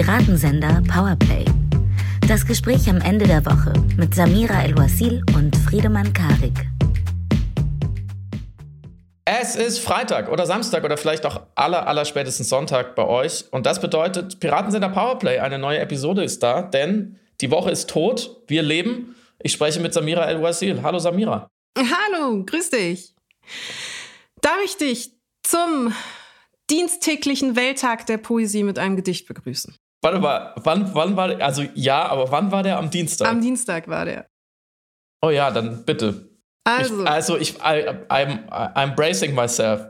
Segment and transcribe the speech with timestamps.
[0.00, 1.44] Piratensender Powerplay.
[2.26, 6.54] Das Gespräch am Ende der Woche mit Samira El-Wasil und Friedemann Karik.
[9.26, 13.44] Es ist Freitag oder Samstag oder vielleicht auch aller, aller spätestens Sonntag bei euch.
[13.50, 18.42] Und das bedeutet, Piratensender Powerplay, eine neue Episode ist da, denn die Woche ist tot,
[18.46, 19.14] wir leben.
[19.38, 20.82] Ich spreche mit Samira El-Wasil.
[20.82, 21.46] Hallo Samira.
[21.76, 23.14] Hallo, grüß dich.
[24.40, 25.10] Darf ich dich
[25.42, 25.92] zum
[26.70, 29.76] diensttäglichen Welttag der Poesie mit einem Gedicht begrüßen?
[30.02, 31.44] Warte mal, wann, wann war der?
[31.44, 33.28] Also ja, aber wann war der am Dienstag?
[33.28, 34.30] Am Dienstag war der.
[35.22, 36.29] Oh ja, dann bitte.
[36.64, 39.80] Also, Ich, also ich, I, I'm, I'm bracing myself.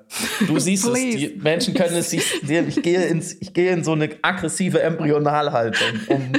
[0.46, 3.92] Du siehst es, die Menschen können es sich, ich gehe, ins, ich gehe in so
[3.92, 6.32] eine aggressive Embryonalhaltung, um,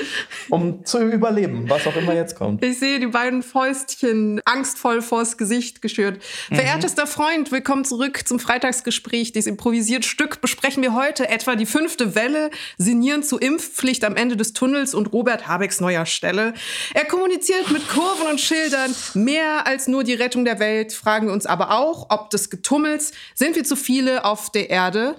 [0.49, 2.63] um zu überleben, was auch immer jetzt kommt.
[2.63, 6.21] ich sehe die beiden Fäustchen angstvoll vors Gesicht geschürt.
[6.49, 6.55] Mhm.
[6.55, 9.34] Verehrtester Freund, willkommen zurück zum Freitagsgespräch.
[9.34, 14.38] Dieses improvisiert Stück besprechen wir heute etwa die fünfte Welle, Sinieren zu Impfpflicht am Ende
[14.38, 16.54] des Tunnels und Robert Habecks neuer Stelle.
[16.93, 21.33] Er kommuniziert mit Kurven und Schildern mehr als nur die Rettung der Welt, fragen wir
[21.33, 25.15] uns aber auch, ob des Getummels sind wir zu viele auf der Erde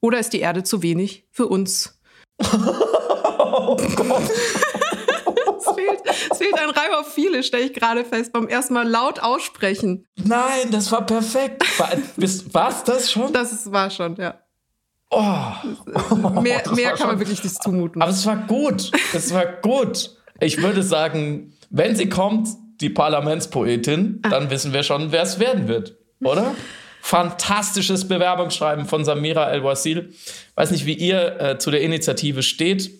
[0.00, 1.98] oder ist die Erde zu wenig für uns?
[3.48, 4.22] Oh Gott.
[5.58, 8.86] Es fehlt, es fehlt ein Reim auf viele, stelle ich gerade fest, beim ersten Mal
[8.88, 10.06] laut aussprechen.
[10.16, 11.64] Nein, das war perfekt.
[11.78, 11.90] War,
[12.52, 13.32] war's das schon?
[13.32, 14.38] Das ist- war schon, ja.
[15.10, 15.20] Oh.
[16.42, 18.00] Mehr, mehr kann man wirklich nicht zumuten.
[18.02, 18.90] Aber es war gut.
[19.12, 20.16] Es war gut.
[20.40, 22.48] Ich würde sagen, wenn sie kommt,
[22.80, 26.54] die Parlamentspoetin, dann wissen wir schon, wer es werden wird, oder?
[27.00, 30.12] Fantastisches Bewerbungsschreiben von Samira El-Wasil.
[30.56, 32.90] Weiß nicht, wie ihr äh, zu der Initiative steht.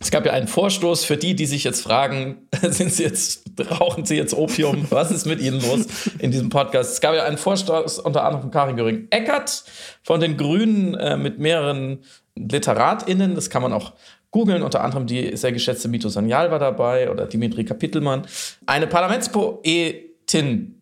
[0.00, 3.42] Es gab ja einen Vorstoß für die, die sich jetzt fragen, sind sie jetzt,
[3.80, 4.86] rauchen sie jetzt Opium?
[4.90, 5.86] Was ist mit ihnen los
[6.18, 6.92] in diesem Podcast?
[6.92, 9.64] Es gab ja einen Vorstoß unter anderem von Karin Göring-Eckert
[10.02, 12.00] von den Grünen äh, mit mehreren
[12.36, 13.34] LiteratInnen.
[13.34, 13.92] Das kann man auch
[14.34, 14.62] googeln.
[14.64, 18.26] Unter anderem die sehr geschätzte Mito Sanyal war dabei oder Dimitri Kapitelmann.
[18.66, 20.74] Eine Parlamentspoetin,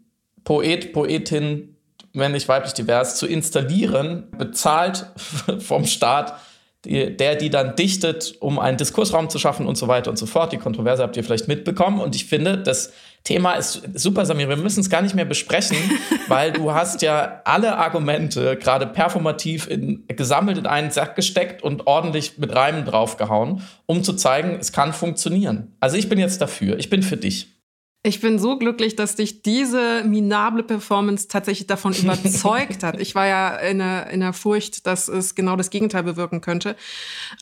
[0.42, 1.76] Poet, Poetin,
[2.14, 5.06] männlich, weiblich, divers, zu installieren, bezahlt
[5.58, 6.34] vom Staat,
[6.84, 10.26] die, der die dann dichtet, um einen Diskursraum zu schaffen und so weiter und so
[10.26, 10.52] fort.
[10.52, 12.00] Die Kontroverse habt ihr vielleicht mitbekommen.
[12.00, 14.48] Und ich finde, das Thema ist super, Samir.
[14.48, 15.76] Wir müssen es gar nicht mehr besprechen,
[16.28, 21.86] weil du hast ja alle Argumente gerade performativ in, gesammelt in einen Sack gesteckt und
[21.86, 25.76] ordentlich mit Reimen draufgehauen, um zu zeigen, es kann funktionieren.
[25.78, 26.78] Also ich bin jetzt dafür.
[26.78, 27.48] Ich bin für dich.
[28.04, 33.00] Ich bin so glücklich, dass dich diese minable Performance tatsächlich davon überzeugt hat.
[33.00, 36.74] Ich war ja in der, in der Furcht, dass es genau das Gegenteil bewirken könnte.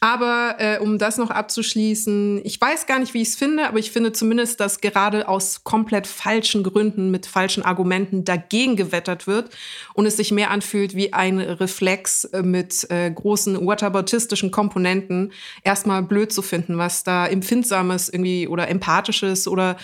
[0.01, 3.79] Aber äh, um das noch abzuschließen, ich weiß gar nicht, wie ich es finde, aber
[3.79, 9.49] ich finde zumindest, dass gerade aus komplett falschen Gründen mit falschen Argumenten dagegen gewettert wird
[9.95, 15.33] und es sich mehr anfühlt wie ein Reflex äh, mit äh, großen whataboutistischen Komponenten,
[15.65, 19.79] erstmal blöd zu finden, was da empfindsames irgendwie oder empathisches oder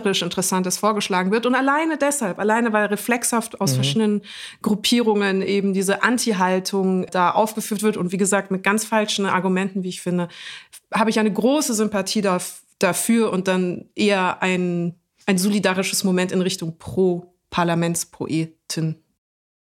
[0.00, 1.46] künstlerisch interessantes vorgeschlagen wird.
[1.46, 4.22] Und alleine deshalb, alleine weil reflexhaft aus verschiedenen
[4.62, 9.90] Gruppierungen eben diese Anti-Haltung da aufgeführt wird und wie gesagt mit ganz falschen Argumenten, wie
[9.90, 10.28] ich finde,
[10.92, 14.94] habe ich eine große Sympathie daf- dafür und dann eher ein,
[15.26, 18.96] ein solidarisches Moment in Richtung Pro-Parlamentspoetin.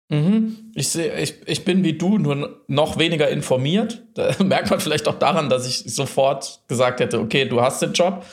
[0.09, 0.71] Mhm.
[0.75, 4.03] Ich, seh, ich, ich bin wie du, nur noch weniger informiert.
[4.13, 7.93] Da merkt man vielleicht auch daran, dass ich sofort gesagt hätte, okay, du hast den
[7.93, 8.23] Job.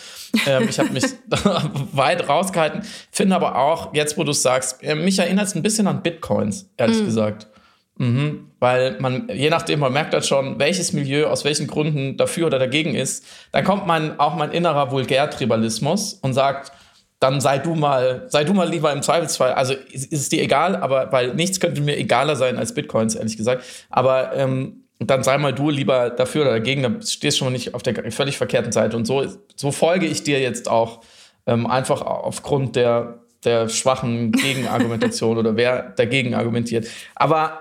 [0.47, 1.04] Ähm, ich habe mich
[1.93, 2.82] weit rausgehalten.
[3.10, 6.03] Finde aber auch, jetzt wo du es sagst, äh, mich erinnert es ein bisschen an
[6.03, 7.48] Bitcoins, ehrlich gesagt.
[7.98, 8.48] Mhm.
[8.59, 12.59] Weil man, je nachdem, man merkt halt schon, welches Milieu aus welchen Gründen dafür oder
[12.59, 13.25] dagegen ist.
[13.53, 16.72] Dann kommt man auch mein innerer Vulgärtribalismus und sagt,
[17.20, 19.53] dann sei du mal, sei du mal lieber im Zweifelsfall.
[19.53, 23.14] Also ist, ist es dir egal, aber weil nichts könnte mir egaler sein als Bitcoins,
[23.14, 23.64] ehrlich gesagt.
[23.91, 27.75] Aber ähm, dann sei mal du lieber dafür oder dagegen, dann stehst du schon nicht
[27.75, 28.97] auf der völlig verkehrten Seite.
[28.97, 29.25] Und so,
[29.56, 31.00] so folge ich dir jetzt auch
[31.47, 36.87] ähm, einfach aufgrund der, der schwachen Gegenargumentation oder wer dagegen argumentiert.
[37.14, 37.61] Aber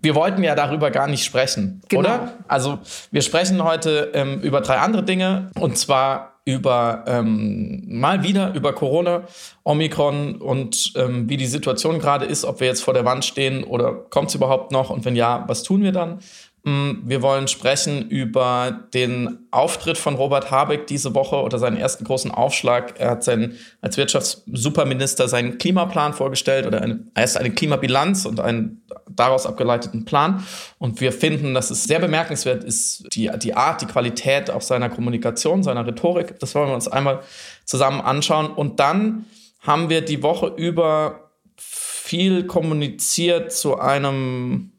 [0.00, 2.00] wir wollten ja darüber gar nicht sprechen, Genau.
[2.00, 2.32] oder?
[2.46, 2.78] Also
[3.10, 8.74] wir sprechen heute ähm, über drei andere Dinge und zwar über ähm, mal wieder über
[8.74, 9.24] Corona,
[9.62, 13.64] Omikron und ähm, wie die Situation gerade ist, ob wir jetzt vor der Wand stehen
[13.64, 16.18] oder kommt es überhaupt noch und wenn ja, was tun wir dann?
[16.66, 22.30] Wir wollen sprechen über den Auftritt von Robert Habeck diese Woche oder seinen ersten großen
[22.30, 22.98] Aufschlag.
[22.98, 28.82] Er hat seinen, als Wirtschaftssuperminister seinen Klimaplan vorgestellt oder eine, erst eine Klimabilanz und einen
[29.10, 30.42] daraus abgeleiteten Plan.
[30.78, 34.88] Und wir finden, dass es sehr bemerkenswert ist, die, die Art, die Qualität auch seiner
[34.88, 36.38] Kommunikation, seiner Rhetorik.
[36.40, 37.20] Das wollen wir uns einmal
[37.66, 38.46] zusammen anschauen.
[38.46, 39.26] Und dann
[39.60, 44.73] haben wir die Woche über viel kommuniziert zu einem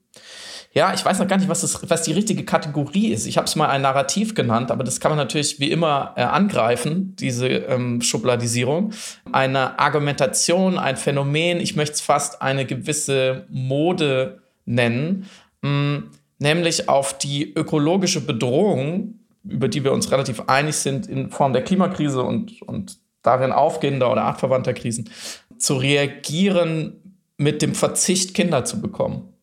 [0.75, 3.25] ja, ich weiß noch gar nicht, was, das, was die richtige Kategorie ist.
[3.25, 6.23] Ich habe es mal ein Narrativ genannt, aber das kann man natürlich wie immer äh,
[6.23, 8.91] angreifen, diese ähm, Schubladisierung.
[9.31, 15.29] Eine Argumentation, ein Phänomen, ich möchte es fast eine gewisse Mode nennen,
[15.61, 21.31] mh, mm, nämlich auf die ökologische Bedrohung, über die wir uns relativ einig sind in
[21.31, 25.09] Form der Klimakrise und, und darin aufgehender oder artverwandter Krisen,
[25.57, 29.34] zu reagieren mit dem Verzicht, Kinder zu bekommen.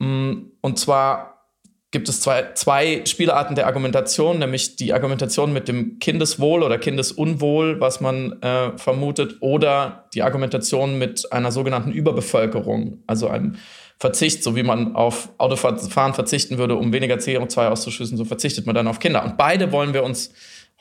[0.00, 1.30] Mm, und zwar
[1.92, 7.80] gibt es zwei, zwei Spielarten der Argumentation, nämlich die Argumentation mit dem Kindeswohl oder Kindesunwohl,
[7.80, 13.56] was man äh, vermutet, oder die Argumentation mit einer sogenannten Überbevölkerung, also einem
[13.98, 18.74] Verzicht, so wie man auf Autofahren verzichten würde, um weniger CO2 auszuschüssen, so verzichtet man
[18.74, 19.24] dann auf Kinder.
[19.24, 20.32] Und beide wollen wir uns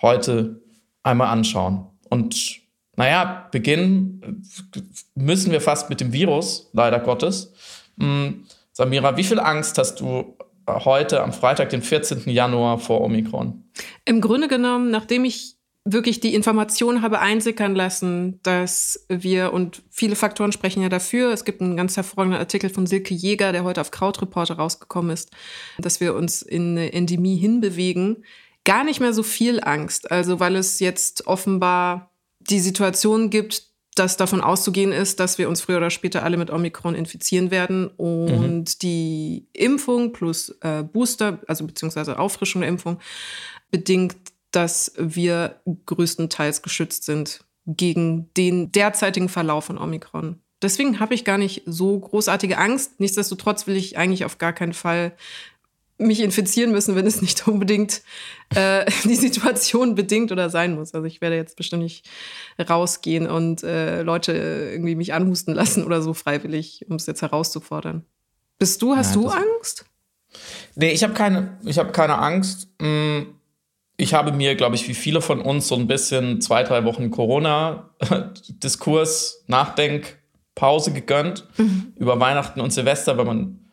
[0.02, 0.62] heute
[1.04, 1.88] einmal anschauen.
[2.10, 2.62] Und
[2.96, 4.44] naja, beginnen
[5.16, 7.54] müssen wir fast mit dem Virus, leider Gottes.
[8.00, 8.46] Hm,
[8.80, 12.30] Samira, wie viel Angst hast du heute am Freitag, den 14.
[12.30, 13.66] Januar vor Omikron?
[14.06, 20.16] Im Grunde genommen, nachdem ich wirklich die Information habe einsickern lassen, dass wir, und viele
[20.16, 23.82] Faktoren sprechen ja dafür, es gibt einen ganz hervorragenden Artikel von Silke Jäger, der heute
[23.82, 25.32] auf Krautreporter rausgekommen ist,
[25.78, 28.24] dass wir uns in eine Endemie hinbewegen,
[28.64, 30.10] gar nicht mehr so viel Angst.
[30.10, 33.69] Also weil es jetzt offenbar die Situation gibt,
[34.00, 37.88] dass davon auszugehen ist, dass wir uns früher oder später alle mit Omikron infizieren werden
[37.88, 38.66] und mhm.
[38.82, 43.00] die Impfung plus äh, Booster, also beziehungsweise Auffrischung der Impfung,
[43.72, 44.16] bedingt,
[44.52, 50.40] dass wir größtenteils geschützt sind gegen den derzeitigen Verlauf von Omikron.
[50.62, 53.00] Deswegen habe ich gar nicht so großartige Angst.
[53.00, 55.14] Nichtsdestotrotz will ich eigentlich auf gar keinen Fall
[56.00, 58.02] mich infizieren müssen, wenn es nicht unbedingt
[58.56, 60.94] äh, die Situation bedingt oder sein muss.
[60.94, 62.10] Also ich werde jetzt bestimmt nicht
[62.58, 64.32] rausgehen und äh, Leute
[64.72, 68.06] irgendwie mich anhusten lassen oder so freiwillig, um es jetzt herauszufordern.
[68.58, 69.86] Bist du, hast ja, du Angst?
[70.76, 72.70] Nee, ich habe keine, ich habe keine Angst.
[72.80, 73.24] Mm,
[73.98, 77.12] ich habe mir, glaube ich, wie viele von uns so ein bisschen zwei, drei Wochen
[77.12, 80.18] Corona-Diskurs, Nachdenk,
[80.56, 81.92] Pause gegönnt mhm.
[81.96, 83.69] über Weihnachten und Silvester, weil man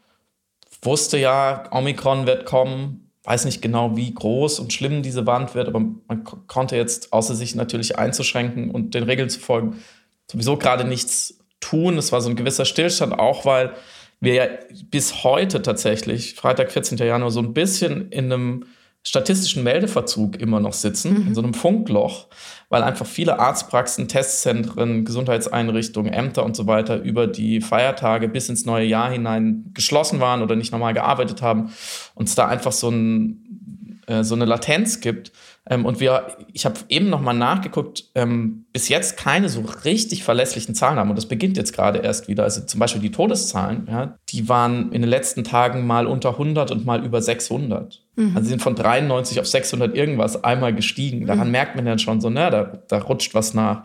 [0.87, 5.69] wusste ja, Omikron wird kommen, weiß nicht genau, wie groß und schlimm diese Wand wird,
[5.69, 9.83] aber man konnte jetzt, außer sich natürlich einzuschränken und den Regeln zu folgen,
[10.31, 11.99] sowieso gerade nichts tun.
[11.99, 13.75] Es war so ein gewisser Stillstand, auch weil
[14.21, 14.47] wir ja
[14.91, 16.99] bis heute tatsächlich, Freitag, 14.
[16.99, 18.65] Januar, so ein bisschen in einem
[19.06, 21.26] statistischen Meldeverzug immer noch sitzen, mhm.
[21.29, 22.26] in so einem Funkloch,
[22.70, 28.67] weil einfach viele Arztpraxen, Testzentren, Gesundheitseinrichtungen, Ämter und so weiter über die Feiertage bis ins
[28.67, 31.73] neue Jahr hinein geschlossen waren oder nicht normal gearbeitet haben
[32.17, 35.31] und es da einfach so, ein, äh, so eine Latenz gibt,
[35.68, 40.22] ähm, und wir, ich habe eben noch mal nachgeguckt, ähm, bis jetzt keine so richtig
[40.22, 41.10] verlässlichen Zahlen haben.
[41.10, 42.44] Und das beginnt jetzt gerade erst wieder.
[42.44, 46.70] Also zum Beispiel die Todeszahlen, ja, die waren in den letzten Tagen mal unter 100
[46.70, 48.00] und mal über 600.
[48.14, 48.32] Mhm.
[48.36, 51.26] Also sie sind von 93 auf 600 irgendwas einmal gestiegen.
[51.26, 51.52] Daran mhm.
[51.52, 53.82] merkt man dann schon so, na, da, da rutscht was nach.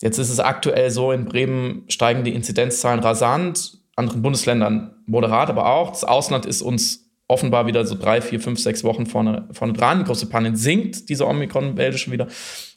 [0.00, 5.66] Jetzt ist es aktuell so, in Bremen steigen die Inzidenzzahlen rasant, anderen Bundesländern moderat, aber
[5.66, 5.90] auch.
[5.90, 10.04] Das Ausland ist uns offenbar wieder so drei, vier, fünf, sechs Wochen vorne, vorne dran.
[10.04, 12.26] Großbritannien sinkt diese Omikron-Welle schon wieder.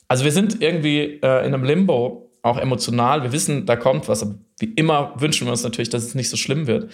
[0.07, 3.23] Also wir sind irgendwie äh, in einem Limbo, auch emotional.
[3.23, 4.21] Wir wissen, da kommt was.
[4.21, 6.91] Aber wie immer wünschen wir uns natürlich, dass es nicht so schlimm wird.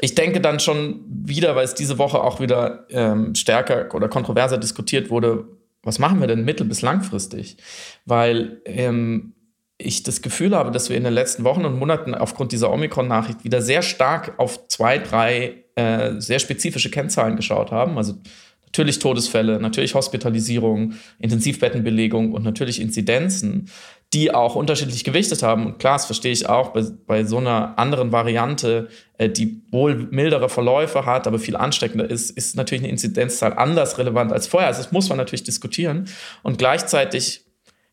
[0.00, 4.58] Ich denke dann schon wieder, weil es diese Woche auch wieder ähm, stärker oder kontroverser
[4.58, 5.46] diskutiert wurde,
[5.82, 7.56] was machen wir denn mittel- bis langfristig?
[8.04, 9.34] Weil ähm,
[9.78, 13.44] ich das Gefühl habe, dass wir in den letzten Wochen und Monaten aufgrund dieser Omikron-Nachricht
[13.44, 17.96] wieder sehr stark auf zwei, drei äh, sehr spezifische Kennzahlen geschaut haben.
[17.96, 18.14] Also
[18.66, 23.68] natürlich Todesfälle, natürlich Hospitalisierung, Intensivbettenbelegung und natürlich Inzidenzen,
[24.12, 25.66] die auch unterschiedlich gewichtet haben.
[25.66, 29.94] Und klar, das verstehe ich auch bei, bei so einer anderen Variante, äh, die wohl
[30.10, 34.68] mildere Verläufe hat, aber viel ansteckender ist, ist natürlich eine Inzidenzzahl anders relevant als vorher.
[34.68, 36.08] Also das muss man natürlich diskutieren.
[36.42, 37.44] Und gleichzeitig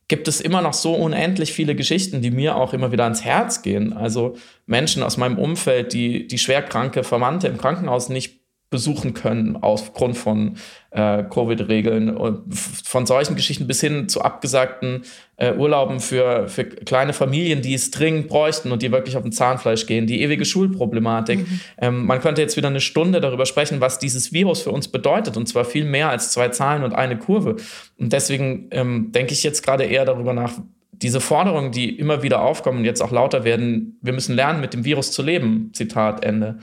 [0.08, 3.62] gibt es immer noch so unendlich viele Geschichten, die mir auch immer wieder ans Herz
[3.62, 3.92] gehen.
[3.94, 8.37] Also Menschen aus meinem Umfeld, die, die schwerkranke Verwandte im Krankenhaus nicht
[8.70, 10.58] besuchen können aufgrund von
[10.92, 15.04] äh, Covid-Regeln und von solchen Geschichten bis hin zu abgesagten
[15.38, 19.32] äh, Urlauben für, für kleine Familien, die es dringend bräuchten und die wirklich auf dem
[19.32, 21.40] Zahnfleisch gehen, die ewige Schulproblematik.
[21.40, 21.60] Mhm.
[21.78, 25.38] Ähm, man könnte jetzt wieder eine Stunde darüber sprechen, was dieses Virus für uns bedeutet
[25.38, 27.56] und zwar viel mehr als zwei Zahlen und eine Kurve.
[27.98, 30.54] Und deswegen ähm, denke ich jetzt gerade eher darüber nach,
[30.92, 34.74] diese Forderungen, die immer wieder aufkommen und jetzt auch lauter werden, wir müssen lernen, mit
[34.74, 35.70] dem Virus zu leben.
[35.74, 36.58] Zitat Ende.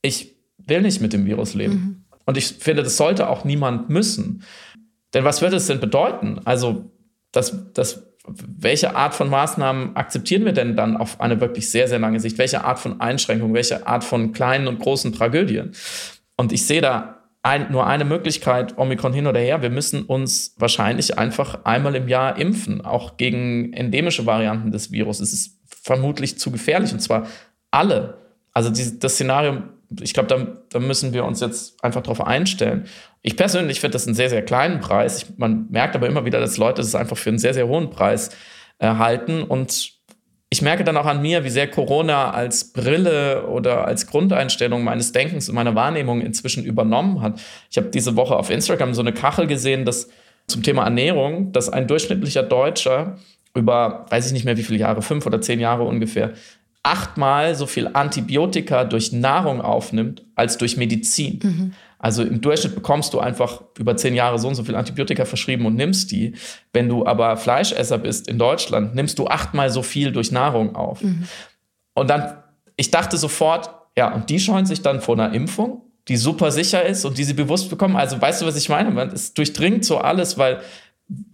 [0.00, 1.74] Ich will nicht mit dem Virus leben.
[1.74, 2.04] Mhm.
[2.24, 4.44] Und ich finde, das sollte auch niemand müssen.
[5.14, 6.40] Denn was würde es denn bedeuten?
[6.44, 6.90] Also,
[7.32, 11.98] dass, dass welche Art von Maßnahmen akzeptieren wir denn dann auf eine wirklich sehr, sehr
[11.98, 12.38] lange Sicht?
[12.38, 15.72] Welche Art von Einschränkungen, welche Art von kleinen und großen Tragödien?
[16.36, 19.62] Und ich sehe da ein, nur eine Möglichkeit, Omikron hin oder her.
[19.62, 25.20] Wir müssen uns wahrscheinlich einfach einmal im Jahr impfen, auch gegen endemische Varianten des Virus.
[25.20, 27.26] Es ist vermutlich zu gefährlich und zwar
[27.72, 28.18] alle.
[28.52, 29.62] Also die, das Szenario,
[30.00, 32.86] ich glaube, da, da, müssen wir uns jetzt einfach darauf einstellen.
[33.22, 35.22] Ich persönlich finde das einen sehr, sehr kleinen Preis.
[35.22, 37.90] Ich, man merkt aber immer wieder, dass Leute das einfach für einen sehr, sehr hohen
[37.90, 38.30] Preis
[38.78, 39.18] äh,
[39.48, 39.92] und
[40.52, 45.12] ich merke dann auch an mir, wie sehr Corona als Brille oder als Grundeinstellung meines
[45.12, 47.40] Denkens und meiner Wahrnehmung inzwischen übernommen hat.
[47.70, 50.10] Ich habe diese Woche auf Instagram so eine Kachel gesehen, dass
[50.48, 53.16] zum Thema Ernährung, dass ein durchschnittlicher Deutscher
[53.54, 56.32] über, weiß ich nicht mehr wie viele Jahre, fünf oder zehn Jahre ungefähr,
[56.82, 61.40] achtmal so viel Antibiotika durch Nahrung aufnimmt als durch Medizin.
[61.42, 61.72] Mhm.
[61.98, 65.66] Also im Durchschnitt bekommst du einfach über zehn Jahre so und so viel Antibiotika verschrieben
[65.66, 66.34] und nimmst die.
[66.72, 71.00] Wenn du aber Fleischesser bist in Deutschland, nimmst du achtmal so viel durch Nahrung auf.
[71.02, 71.28] Mhm.
[71.94, 72.42] Und dann,
[72.76, 76.84] ich dachte sofort, ja, und die scheuen sich dann vor einer Impfung, die super sicher
[76.84, 77.94] ist und die sie bewusst bekommen.
[77.94, 79.00] Also weißt du, was ich meine?
[79.12, 80.60] Es durchdringt so alles, weil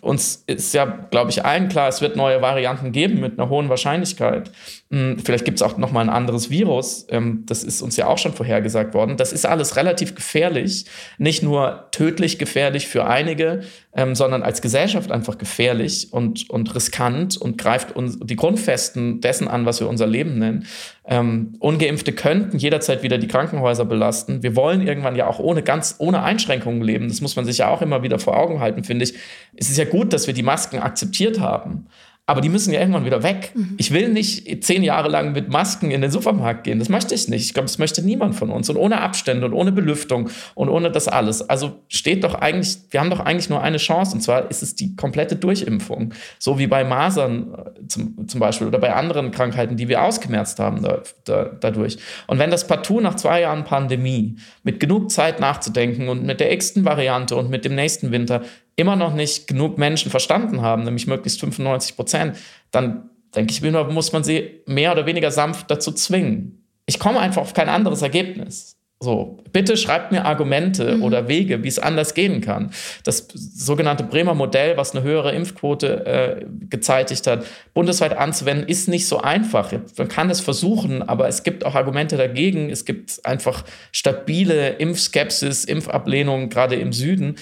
[0.01, 3.69] uns ist ja, glaube ich, allen klar, es wird neue Varianten geben mit einer hohen
[3.69, 4.51] Wahrscheinlichkeit.
[4.91, 7.07] Hm, vielleicht gibt es auch noch mal ein anderes Virus.
[7.11, 9.17] Ähm, das ist uns ja auch schon vorhergesagt worden.
[9.17, 10.87] Das ist alles relativ gefährlich.
[11.19, 13.63] Nicht nur tödlich gefährlich für einige,
[13.95, 19.49] ähm, sondern als Gesellschaft einfach gefährlich und, und riskant und greift uns die Grundfesten dessen
[19.49, 20.67] an, was wir unser Leben nennen.
[21.11, 24.43] Ähm, Ungeimpfte könnten jederzeit wieder die Krankenhäuser belasten.
[24.43, 27.09] Wir wollen irgendwann ja auch ohne ganz ohne Einschränkungen leben.
[27.09, 29.15] Das muss man sich ja auch immer wieder vor Augen halten, finde ich.
[29.57, 31.87] Es ist ja gut, dass wir die Masken akzeptiert haben.
[32.29, 33.53] Aber die müssen ja irgendwann wieder weg.
[33.55, 33.75] Mhm.
[33.79, 36.79] Ich will nicht zehn Jahre lang mit Masken in den Supermarkt gehen.
[36.79, 37.47] Das möchte ich nicht.
[37.47, 38.69] Ich glaube, das möchte niemand von uns.
[38.69, 41.49] Und ohne Abstände und ohne Belüftung und ohne das alles.
[41.49, 44.15] Also steht doch eigentlich, wir haben doch eigentlich nur eine Chance.
[44.15, 46.13] Und zwar ist es die komplette Durchimpfung.
[46.39, 50.59] So wie bei Masern äh, zum, zum Beispiel oder bei anderen Krankheiten, die wir ausgemerzt
[50.59, 51.97] haben da, da, dadurch.
[52.27, 56.53] Und wenn das partout nach zwei Jahren Pandemie mit genug Zeit nachzudenken und mit der
[56.53, 58.43] x-ten Variante und mit dem nächsten Winter
[58.79, 62.37] immer noch nicht genug Menschen verstanden haben, nämlich möglichst 95 Prozent,
[62.71, 66.65] dann denke ich mir, muss man sie mehr oder weniger sanft dazu zwingen.
[66.87, 68.77] Ich komme einfach auf kein anderes Ergebnis.
[69.01, 71.03] So, bitte schreibt mir Argumente mhm.
[71.05, 72.73] oder Wege, wie es anders gehen kann.
[73.05, 79.07] Das sogenannte Bremer Modell, was eine höhere Impfquote äh, gezeitigt hat, bundesweit anzuwenden, ist nicht
[79.07, 79.73] so einfach.
[79.97, 82.71] Man kann es versuchen, aber es gibt auch Argumente dagegen.
[82.71, 87.37] Es gibt einfach stabile Impfskepsis, Impfablehnung, gerade im Süden,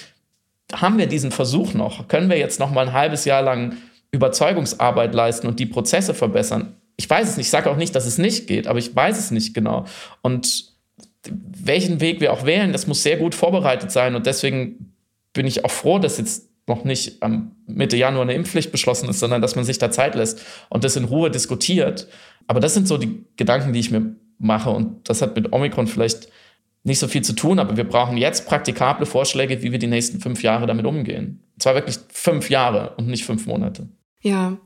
[0.73, 2.09] haben wir diesen Versuch noch?
[2.09, 3.77] Können wir jetzt noch mal ein halbes Jahr lang
[4.11, 6.77] Überzeugungsarbeit leisten und die Prozesse verbessern?
[6.97, 7.47] Ich weiß es nicht.
[7.47, 9.85] Ich sage auch nicht, dass es nicht geht, aber ich weiß es nicht genau.
[10.23, 10.75] Und
[11.29, 14.15] welchen Weg wir auch wählen, das muss sehr gut vorbereitet sein.
[14.15, 14.95] Und deswegen
[15.33, 17.21] bin ich auch froh, dass jetzt noch nicht
[17.67, 20.97] Mitte Januar eine Impfpflicht beschlossen ist, sondern dass man sich da Zeit lässt und das
[20.97, 22.09] in Ruhe diskutiert.
[22.49, 24.71] Aber das sind so die Gedanken, die ich mir mache.
[24.71, 26.29] Und das hat mit Omikron vielleicht
[26.87, 30.21] nicht so viel zu tun, aber wir brauchen jetzt praktikable Vorschläge, wie wir die nächsten
[30.21, 31.43] fünf Jahre damit umgehen.
[31.55, 33.89] Und zwar wirklich fünf Jahre und nicht fünf Monate.
[34.21, 34.57] Ja,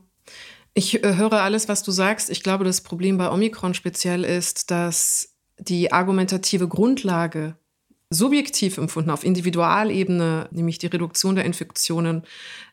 [0.73, 2.29] ich äh, höre alles, was du sagst.
[2.29, 7.55] Ich glaube, das Problem bei Omikron speziell ist, dass die argumentative Grundlage
[8.11, 12.23] subjektiv empfunden auf Individualebene, nämlich die Reduktion der Infektionen,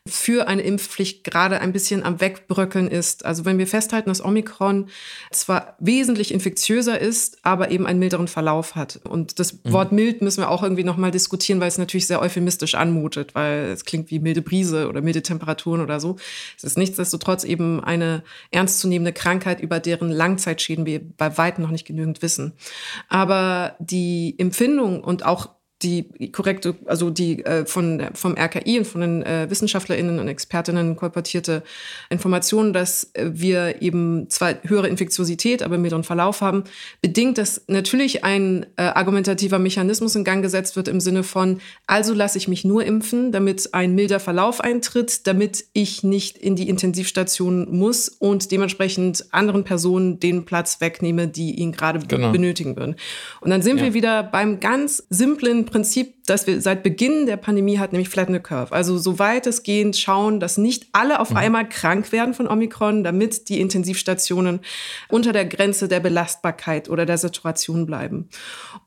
[0.09, 3.25] für eine Impfpflicht gerade ein bisschen am Wegbröckeln ist.
[3.25, 4.89] Also wenn wir festhalten, dass Omikron
[5.31, 8.99] zwar wesentlich infektiöser ist, aber eben einen milderen Verlauf hat.
[9.03, 9.71] Und das mhm.
[9.71, 13.65] Wort mild müssen wir auch irgendwie nochmal diskutieren, weil es natürlich sehr euphemistisch anmutet, weil
[13.65, 16.17] es klingt wie milde Brise oder milde Temperaturen oder so.
[16.57, 21.85] Es ist nichtsdestotrotz eben eine ernstzunehmende Krankheit, über deren Langzeitschäden wir bei weitem noch nicht
[21.85, 22.53] genügend wissen.
[23.07, 29.01] Aber die Empfindung und auch die korrekte, also die äh, von, vom RKI und von
[29.01, 31.63] den äh, WissenschaftlerInnen und Expertinnen kolportierte
[32.09, 36.65] Informationen, dass äh, wir eben zwar höhere Infektiosität, aber mittleren Verlauf haben,
[37.01, 42.13] bedingt, dass natürlich ein äh, argumentativer Mechanismus in Gang gesetzt wird im Sinne von, also
[42.13, 46.67] lasse ich mich nur impfen, damit ein milder Verlauf eintritt, damit ich nicht in die
[46.67, 52.31] Intensivstation muss und dementsprechend anderen Personen den Platz wegnehme, die ihn gerade genau.
[52.31, 52.95] benötigen würden.
[53.39, 53.85] Und dann sind ja.
[53.85, 58.33] wir wieder beim ganz simplen Prinzip, das wir seit Beginn der Pandemie hatten, nämlich Flatten
[58.33, 58.71] the Curve.
[58.71, 61.37] Also so weitestgehend schauen, dass nicht alle auf mhm.
[61.37, 64.59] einmal krank werden von Omikron, damit die Intensivstationen
[65.09, 68.29] unter der Grenze der Belastbarkeit oder der Saturation bleiben.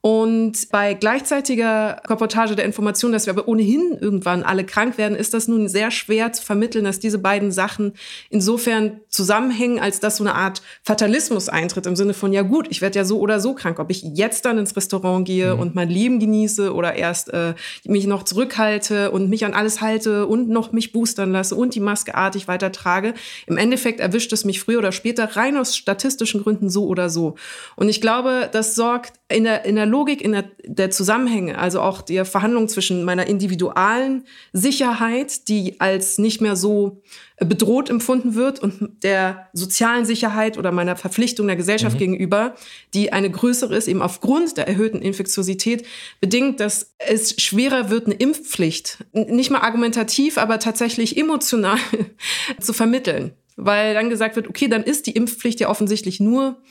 [0.01, 5.35] Und bei gleichzeitiger Reportage der Information, dass wir aber ohnehin irgendwann alle krank werden, ist
[5.35, 7.95] das nun sehr schwer zu vermitteln, dass diese beiden Sachen
[8.31, 12.81] insofern zusammenhängen, als dass so eine Art Fatalismus eintritt im Sinne von, ja gut, ich
[12.81, 15.61] werde ja so oder so krank, ob ich jetzt dann ins Restaurant gehe mhm.
[15.61, 20.27] und mein Leben genieße oder erst äh, mich noch zurückhalte und mich an alles halte
[20.27, 23.15] und noch mich boostern lasse und die Maske artig weitertrage.
[23.47, 27.37] Im Endeffekt erwischt es mich früher oder später rein aus statistischen Gründen so oder so.
[27.77, 31.81] Und ich glaube, das sorgt in der, in der Logik, in der, der Zusammenhänge, also
[31.81, 37.03] auch der Verhandlung zwischen meiner individualen Sicherheit, die als nicht mehr so
[37.45, 42.01] bedroht empfunden wird und der sozialen Sicherheit oder meiner Verpflichtung der Gesellschaft mhm.
[42.01, 42.55] gegenüber,
[42.95, 45.87] die eine größere ist, eben aufgrund der erhöhten Infektiosität,
[46.21, 51.79] bedingt, dass es schwerer wird, eine Impfpflicht nicht mal argumentativ, aber tatsächlich emotional
[52.61, 53.33] zu vermitteln.
[53.57, 56.63] Weil dann gesagt wird, okay, dann ist die Impfpflicht ja offensichtlich nur,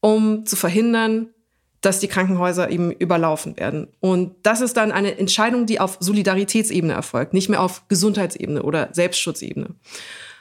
[0.00, 1.33] um zu verhindern,
[1.84, 3.88] dass die Krankenhäuser eben überlaufen werden.
[4.00, 8.88] Und das ist dann eine Entscheidung, die auf Solidaritätsebene erfolgt, nicht mehr auf Gesundheitsebene oder
[8.92, 9.68] Selbstschutzebene.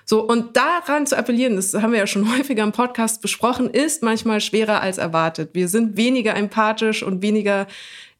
[0.05, 4.03] So, und daran zu appellieren, das haben wir ja schon häufiger im Podcast besprochen, ist
[4.03, 5.49] manchmal schwerer als erwartet.
[5.53, 7.67] Wir sind weniger empathisch und weniger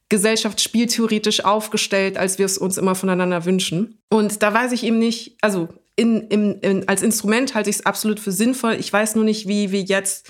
[0.09, 3.97] gesellschaftsspieltheoretisch aufgestellt, als wir es uns immer voneinander wünschen.
[4.09, 7.85] Und da weiß ich eben nicht, also in, in, in, als Instrument halte ich es
[7.85, 8.75] absolut für sinnvoll.
[8.79, 10.29] Ich weiß nur nicht, wie wir jetzt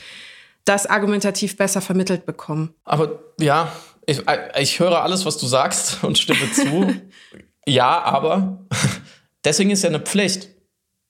[0.65, 2.74] das argumentativ besser vermittelt bekommen.
[2.84, 3.72] Aber ja,
[4.05, 4.22] ich,
[4.60, 6.93] ich höre alles, was du sagst und stimme zu.
[7.65, 8.65] ja, aber
[9.43, 10.50] deswegen ist ja eine Pflicht.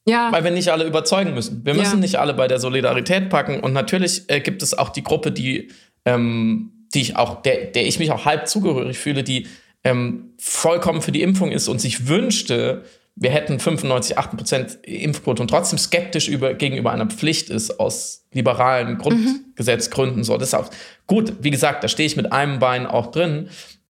[0.05, 0.31] Ja.
[0.31, 1.65] Weil wir nicht alle überzeugen müssen.
[1.65, 1.99] Wir müssen ja.
[1.99, 3.61] nicht alle bei der Solidarität packen.
[3.61, 5.71] Und natürlich äh, gibt es auch die Gruppe, die,
[6.03, 9.47] ähm, die ich auch, der, der ich mich auch halb zugehörig fühle, die
[9.85, 12.83] ähm, vollkommen für die Impfung ist und sich wünschte,
[13.15, 18.25] wir hätten 95, 8 Prozent Impfquote und trotzdem skeptisch über, gegenüber einer Pflicht ist aus
[18.33, 20.19] liberalen Grundgesetzgründen.
[20.19, 20.23] Mhm.
[20.23, 20.69] So, das ist auch
[21.05, 21.33] gut.
[21.41, 23.49] Wie gesagt, da stehe ich mit einem Bein auch drin.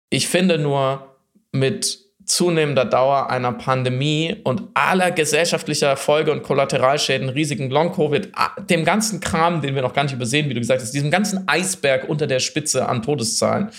[0.10, 1.16] Ich finde nur
[1.52, 8.30] mit zunehmender Dauer einer Pandemie und aller gesellschaftlicher Folge und Kollateralschäden, Risiken, Long-Covid,
[8.70, 11.48] dem ganzen Kram, den wir noch gar nicht übersehen, wie du gesagt hast, diesem ganzen
[11.48, 13.70] Eisberg unter der Spitze an Todeszahlen,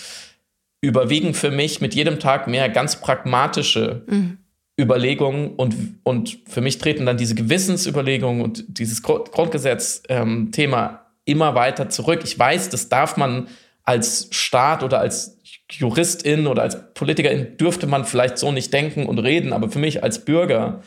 [0.81, 4.37] überwiegen für mich mit jedem Tag mehr ganz pragmatische mhm.
[4.79, 11.89] Überlegungen und, und für mich treten dann diese Gewissensüberlegungen und dieses Grundgesetz-Thema ähm, immer weiter
[11.89, 12.21] zurück.
[12.23, 13.47] Ich weiß, das darf man
[13.83, 15.39] als Staat oder als
[15.71, 20.03] Juristin oder als Politikerin dürfte man vielleicht so nicht denken und reden, aber für mich
[20.03, 20.81] als Bürger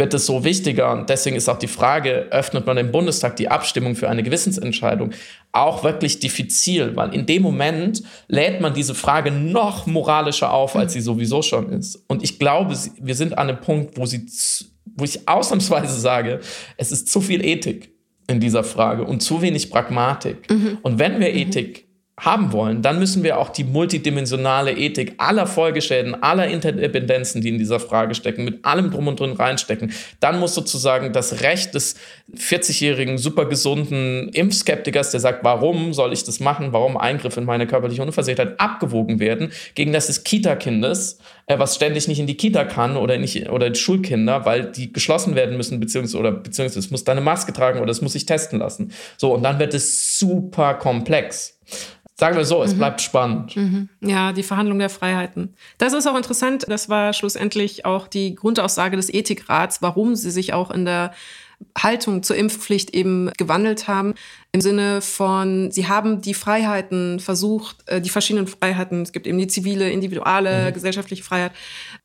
[0.00, 0.90] wird es so wichtiger.
[0.90, 5.12] Und deswegen ist auch die Frage, öffnet man im Bundestag die Abstimmung für eine Gewissensentscheidung,
[5.52, 10.94] auch wirklich diffizil, weil in dem Moment lädt man diese Frage noch moralischer auf, als
[10.94, 12.02] sie sowieso schon ist.
[12.08, 14.26] Und ich glaube, wir sind an einem Punkt, wo, sie,
[14.96, 16.40] wo ich ausnahmsweise sage,
[16.76, 17.92] es ist zu viel Ethik
[18.26, 20.50] in dieser Frage und zu wenig Pragmatik.
[20.50, 20.78] Mhm.
[20.82, 21.89] Und wenn wir Ethik
[22.20, 27.58] haben wollen, dann müssen wir auch die multidimensionale Ethik aller Folgeschäden, aller Interdependenzen, die in
[27.58, 29.92] dieser Frage stecken, mit allem drum und drin reinstecken.
[30.20, 31.96] Dann muss sozusagen das Recht des
[32.36, 38.02] 40-jährigen, supergesunden Impfskeptikers, der sagt, warum soll ich das machen, warum Eingriff in meine körperliche
[38.02, 42.96] Unversehrtheit, abgewogen werden, gegen das des Kita-Kindes, äh, was ständig nicht in die Kita kann
[42.96, 47.04] oder nicht oder die Schulkinder, weil die geschlossen werden müssen, beziehungsweise oder beziehungsweise es muss
[47.04, 48.92] da eine Maske tragen oder es muss sich testen lassen.
[49.16, 51.58] So, und dann wird es super komplex.
[52.20, 52.78] Sagen wir so, es mhm.
[52.78, 53.56] bleibt spannend.
[53.56, 53.88] Mhm.
[54.02, 55.54] Ja, die Verhandlung der Freiheiten.
[55.78, 56.66] Das ist auch interessant.
[56.68, 61.14] Das war schlussendlich auch die Grundaussage des Ethikrats, warum sie sich auch in der
[61.78, 64.12] Haltung zur Impfpflicht eben gewandelt haben.
[64.52, 69.38] Im Sinne von, sie haben die Freiheiten versucht, äh, die verschiedenen Freiheiten, es gibt eben
[69.38, 70.74] die zivile, individuelle, mhm.
[70.74, 71.52] gesellschaftliche Freiheit,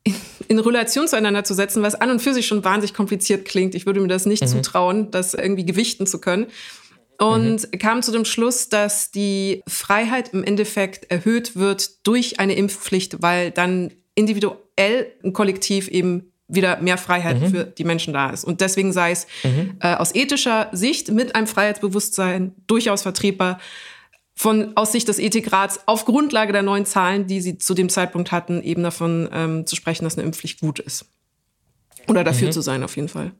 [0.04, 0.16] in,
[0.48, 3.76] in, Relation zueinander zu setzen, was an und für sich schon wahnsinnig kompliziert klingt.
[3.76, 4.48] Ich würde mir das nicht mhm.
[4.48, 6.48] zutrauen, das irgendwie gewichten zu können
[7.18, 7.78] und mhm.
[7.80, 13.52] kam zu dem Schluss, dass die Freiheit im Endeffekt erhöht wird durch eine Impfpflicht, weil
[13.52, 17.48] dann individuell ein Kollektiv eben wieder mehr Freiheit mhm.
[17.50, 18.44] für die Menschen da ist.
[18.44, 19.78] Und deswegen sei es mhm.
[19.80, 23.60] äh, aus ethischer Sicht mit einem Freiheitsbewusstsein durchaus vertretbar,
[24.38, 28.34] von aus Sicht des Ethikrats auf Grundlage der neuen Zahlen, die sie zu dem Zeitpunkt
[28.34, 31.06] hatten, eben davon ähm, zu sprechen, dass eine Impfpflicht gut ist.
[32.08, 32.52] Oder dafür mhm.
[32.52, 33.32] zu sein, auf jeden Fall.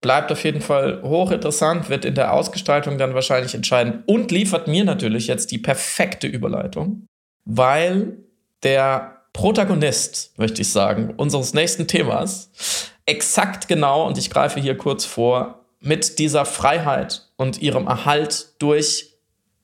[0.00, 4.84] Bleibt auf jeden Fall hochinteressant, wird in der Ausgestaltung dann wahrscheinlich entscheiden und liefert mir
[4.84, 7.06] natürlich jetzt die perfekte Überleitung,
[7.44, 8.16] weil
[8.62, 12.50] der Protagonist, möchte ich sagen, unseres nächsten Themas
[13.06, 19.14] exakt genau, und ich greife hier kurz vor, mit dieser Freiheit und ihrem Erhalt durch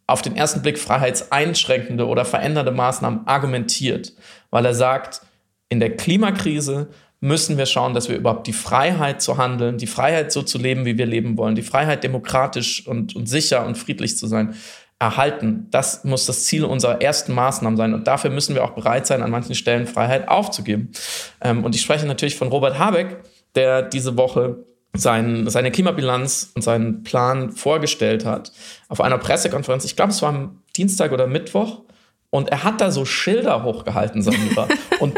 [0.07, 4.13] auf den ersten Blick freiheitseinschränkende oder verändernde Maßnahmen argumentiert,
[4.51, 5.23] weil er sagt,
[5.69, 6.89] in der Klimakrise
[7.25, 10.85] müssen wir schauen, dass wir überhaupt die Freiheit zu handeln, die Freiheit so zu leben,
[10.85, 14.55] wie wir leben wollen, die Freiheit demokratisch und, und sicher und friedlich zu sein,
[14.99, 15.69] erhalten.
[15.71, 17.95] Das muss das Ziel unserer ersten Maßnahmen sein.
[17.95, 20.93] Und dafür müssen wir auch bereit sein, an manchen Stellen Freiheit aufzugeben.
[21.41, 23.17] Ähm, und ich spreche natürlich von Robert Habeck,
[23.55, 24.59] der diese Woche
[24.93, 28.53] sein, seine Klimabilanz und seinen Plan vorgestellt hat
[28.89, 29.87] auf einer Pressekonferenz.
[29.87, 31.81] Ich glaube, es war am Dienstag oder Mittwoch.
[32.29, 34.69] Und er hat da so Schilder hochgehalten, Samira.
[35.01, 35.17] und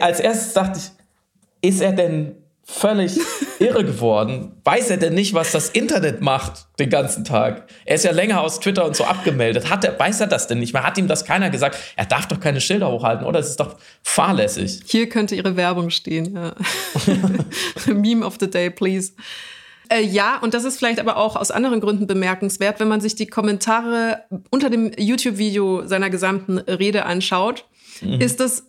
[0.00, 3.18] als erstes dachte ich, ist er denn völlig
[3.58, 4.60] irre geworden?
[4.64, 7.68] Weiß er denn nicht, was das Internet macht den ganzen Tag?
[7.84, 9.70] Er ist ja länger aus Twitter und so abgemeldet.
[9.70, 10.82] Hat er, weiß er das denn nicht mehr?
[10.82, 11.78] Hat ihm das keiner gesagt?
[11.96, 13.38] Er darf doch keine Schilder hochhalten, oder?
[13.38, 14.80] Das ist doch fahrlässig.
[14.86, 16.34] Hier könnte Ihre Werbung stehen.
[16.34, 16.54] Ja.
[17.94, 19.12] Meme of the day, please.
[19.88, 23.14] Äh, ja, und das ist vielleicht aber auch aus anderen Gründen bemerkenswert, wenn man sich
[23.14, 27.66] die Kommentare unter dem YouTube-Video seiner gesamten Rede anschaut,
[28.00, 28.20] mhm.
[28.20, 28.64] ist das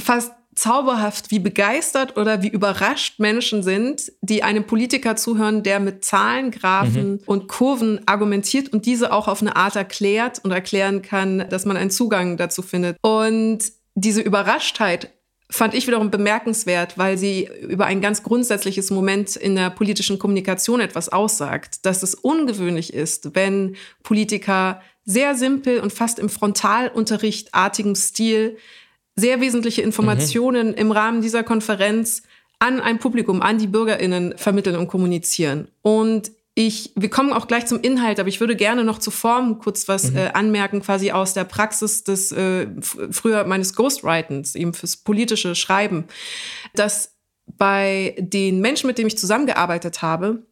[0.00, 6.04] fast zauberhaft, wie begeistert oder wie überrascht Menschen sind, die einem Politiker zuhören, der mit
[6.04, 7.20] Zahlen, Graphen mhm.
[7.24, 11.76] und Kurven argumentiert und diese auch auf eine Art erklärt und erklären kann, dass man
[11.76, 12.98] einen Zugang dazu findet.
[13.00, 13.60] Und
[13.94, 15.10] diese Überraschtheit
[15.48, 20.80] fand ich wiederum bemerkenswert, weil sie über ein ganz grundsätzliches Moment in der politischen Kommunikation
[20.80, 28.56] etwas aussagt, dass es ungewöhnlich ist, wenn Politiker sehr simpel und fast im Frontalunterrichtartigem Stil
[29.16, 30.74] sehr wesentliche Informationen mhm.
[30.74, 32.22] im Rahmen dieser Konferenz
[32.58, 35.68] an ein Publikum, an die BürgerInnen vermitteln und kommunizieren.
[35.82, 39.58] Und ich, wir kommen auch gleich zum Inhalt, aber ich würde gerne noch zur Form
[39.58, 40.18] kurz was mhm.
[40.18, 46.04] äh, anmerken, quasi aus der Praxis des äh, früher meines Ghostwritens, eben fürs politische Schreiben,
[46.74, 50.46] dass bei den Menschen, mit denen ich zusammengearbeitet habe,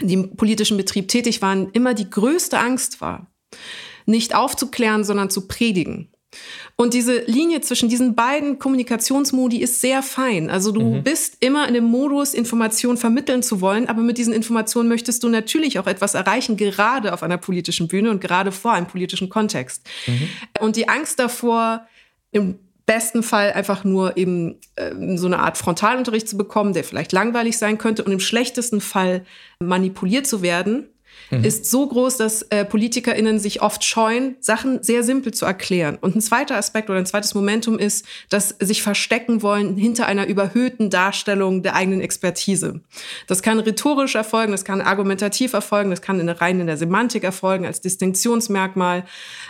[0.00, 3.30] die im politischen Betrieb tätig waren, immer die größte Angst war,
[4.06, 6.10] nicht aufzuklären, sondern zu predigen.
[6.76, 10.48] Und diese Linie zwischen diesen beiden Kommunikationsmodi ist sehr fein.
[10.48, 11.02] Also du mhm.
[11.02, 15.28] bist immer in dem Modus, Informationen vermitteln zu wollen, aber mit diesen Informationen möchtest du
[15.28, 19.86] natürlich auch etwas erreichen, gerade auf einer politischen Bühne und gerade vor einem politischen Kontext.
[20.06, 20.28] Mhm.
[20.60, 21.86] Und die Angst davor,
[22.32, 27.12] im besten Fall einfach nur eben äh, so eine Art Frontalunterricht zu bekommen, der vielleicht
[27.12, 29.24] langweilig sein könnte und im schlechtesten Fall
[29.60, 30.88] manipuliert zu werden,
[31.30, 31.44] mhm.
[31.44, 35.98] ist so groß, dass äh, PolitikerInnen sich oft scheuen, Sachen sehr simpel zu erklären.
[36.00, 40.26] Und ein zweiter Aspekt oder ein zweites Momentum ist, dass sich verstecken wollen hinter einer
[40.26, 42.80] überhöhten Darstellung der eigenen Expertise.
[43.26, 47.24] Das kann rhetorisch erfolgen, das kann argumentativ erfolgen, das kann in, rein in der Semantik
[47.24, 49.04] erfolgen, als Distinktionsmerkmal.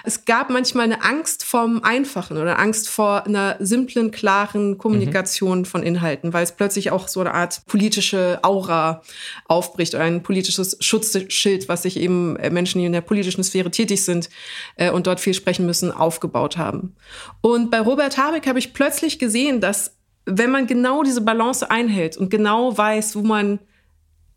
[0.05, 5.65] Es gab manchmal eine Angst vom Einfachen oder Angst vor einer simplen, klaren Kommunikation mhm.
[5.65, 9.03] von Inhalten, weil es plötzlich auch so eine Art politische Aura
[9.47, 13.71] aufbricht oder ein politisches Schutzschild, was sich eben äh, Menschen, die in der politischen Sphäre
[13.71, 14.29] tätig sind
[14.77, 16.95] äh, und dort viel sprechen müssen, aufgebaut haben.
[17.41, 22.19] Und bei Robert Habeck habe ich plötzlich gesehen, dass wenn man genau diese Balance einhält
[22.19, 23.59] und genau weiß, wo man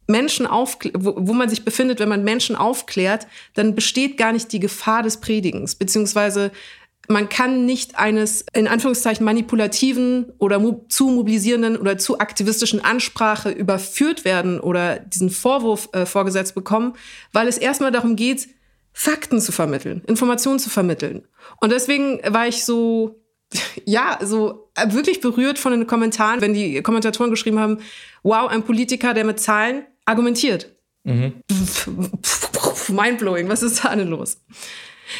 [0.08, 4.52] Menschen aufklärt, wo, wo man sich befindet, wenn man Menschen aufklärt, dann besteht gar nicht
[4.54, 6.52] die Gefahr des Predigens, beziehungsweise
[7.10, 14.24] man kann nicht eines in Anführungszeichen manipulativen oder zu mobilisierenden oder zu aktivistischen Ansprache überführt
[14.24, 16.94] werden oder diesen Vorwurf äh, vorgesetzt bekommen,
[17.34, 18.48] weil es erstmal darum geht,
[18.94, 21.28] Fakten zu vermitteln, Informationen zu vermitteln.
[21.60, 23.20] Und deswegen war ich so,
[23.86, 27.80] ja, so wirklich berührt von den Kommentaren, wenn die Kommentatoren geschrieben haben,
[28.22, 30.74] wow, ein Politiker, der mit Zahlen argumentiert.
[31.04, 31.34] Mhm.
[32.88, 34.38] Mindblowing, was ist da denn los?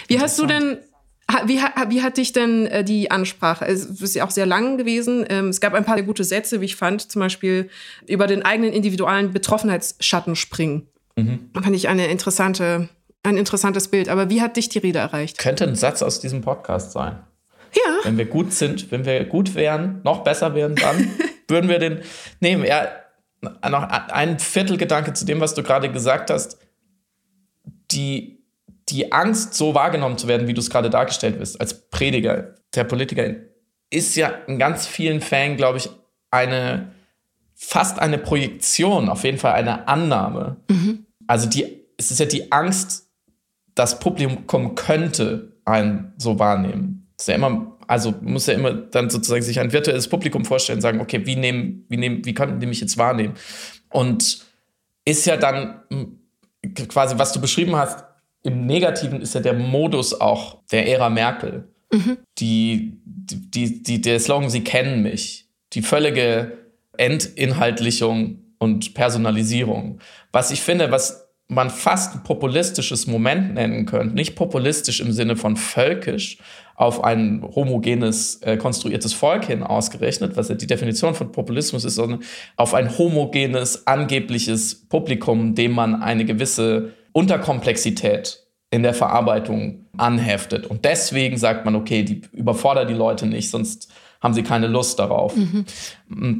[0.08, 0.78] Wie hast du denn
[1.46, 3.66] wie, wie hat dich denn äh, die Ansprache?
[3.66, 5.26] Es ist ja auch sehr lang gewesen.
[5.30, 7.70] Ähm, es gab ein paar sehr gute Sätze, wie ich fand, zum Beispiel
[8.08, 10.88] über den eigenen individualen Betroffenheitsschatten springen.
[11.16, 11.50] Mhm.
[11.54, 12.90] Fand ich eine interessante,
[13.24, 14.10] ein interessantes Bild.
[14.10, 15.38] Aber wie hat dich die Rede erreicht?
[15.38, 17.20] Könnte ein Satz aus diesem Podcast sein.
[17.74, 18.00] Ja.
[18.04, 21.10] Wenn wir gut sind, wenn wir gut wären, noch besser wären, dann
[21.48, 22.02] würden wir den
[22.40, 22.66] nehmen.
[22.66, 22.88] Ja,
[23.42, 26.58] noch ein Viertelgedanke zu dem, was du gerade gesagt hast.
[27.92, 28.33] Die
[28.90, 32.84] die Angst, so wahrgenommen zu werden, wie du es gerade dargestellt wirst, als Prediger, der
[32.84, 33.34] Politiker,
[33.90, 35.90] ist ja in ganz vielen Fällen, glaube ich,
[36.32, 36.92] eine
[37.56, 40.58] fast eine Projektion, auf jeden Fall eine Annahme.
[40.70, 41.06] Mhm.
[41.28, 43.08] Also die, es ist ja die Angst,
[43.76, 47.08] das Publikum könnte einen so wahrnehmen.
[47.16, 50.82] Das ist ja immer, also muss ja immer dann sozusagen sich ein virtuelles Publikum vorstellen,
[50.82, 53.36] sagen, okay, wie nehmen, wie nehmen, wie könnten die mich jetzt wahrnehmen?
[53.90, 54.46] Und
[55.06, 55.82] ist ja dann
[56.88, 58.04] quasi, was du beschrieben hast,
[58.44, 61.68] im Negativen ist ja der Modus auch der Ära Merkel.
[61.92, 62.18] Mhm.
[62.38, 65.48] Die, die, die, der Slogan, Sie kennen mich.
[65.74, 66.58] Die völlige
[66.98, 70.00] Entinhaltlichung und Personalisierung.
[70.32, 74.16] Was ich finde, was man fast ein populistisches Moment nennen könnte.
[74.16, 76.38] Nicht populistisch im Sinne von völkisch
[76.76, 81.96] auf ein homogenes, äh, konstruiertes Volk hin ausgerechnet, was ja die Definition von Populismus ist,
[81.96, 82.22] sondern
[82.56, 90.66] auf ein homogenes, angebliches Publikum, dem man eine gewisse Unterkomplexität in der Verarbeitung anheftet.
[90.66, 93.92] Und deswegen sagt man, okay, die überfordert die Leute nicht, sonst
[94.24, 95.36] haben sie keine Lust darauf.
[95.36, 95.66] Mhm.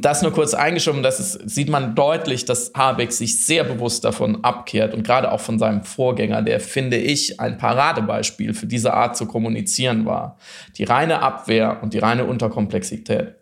[0.00, 4.42] Das nur kurz eingeschoben, das ist, sieht man deutlich, dass Habeck sich sehr bewusst davon
[4.42, 9.16] abkehrt und gerade auch von seinem Vorgänger, der, finde ich, ein Paradebeispiel für diese Art
[9.18, 10.38] zu kommunizieren war.
[10.78, 13.34] Die reine Abwehr und die reine Unterkomplexität.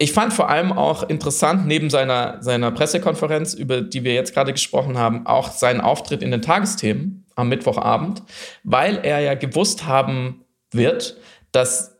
[0.00, 4.52] Ich fand vor allem auch interessant, neben seiner, seiner Pressekonferenz, über die wir jetzt gerade
[4.52, 8.22] gesprochen haben, auch seinen Auftritt in den Tagesthemen am Mittwochabend,
[8.62, 11.16] weil er ja gewusst haben wird,
[11.50, 11.96] dass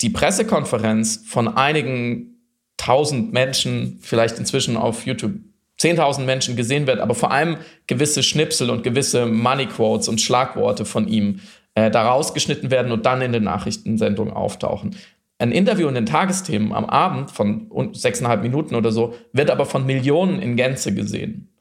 [0.00, 2.36] die Pressekonferenz von einigen
[2.76, 5.34] tausend Menschen, vielleicht inzwischen auf YouTube
[5.80, 10.84] 10.000 Menschen gesehen wird, aber vor allem gewisse Schnipsel und gewisse Money Quotes und Schlagworte
[10.84, 11.40] von ihm
[11.74, 14.96] äh, da rausgeschnitten werden und dann in den Nachrichtensendungen auftauchen.
[15.38, 19.84] Ein Interview in den Tagesthemen am Abend von sechseinhalb Minuten oder so wird aber von
[19.84, 21.52] Millionen in Gänze gesehen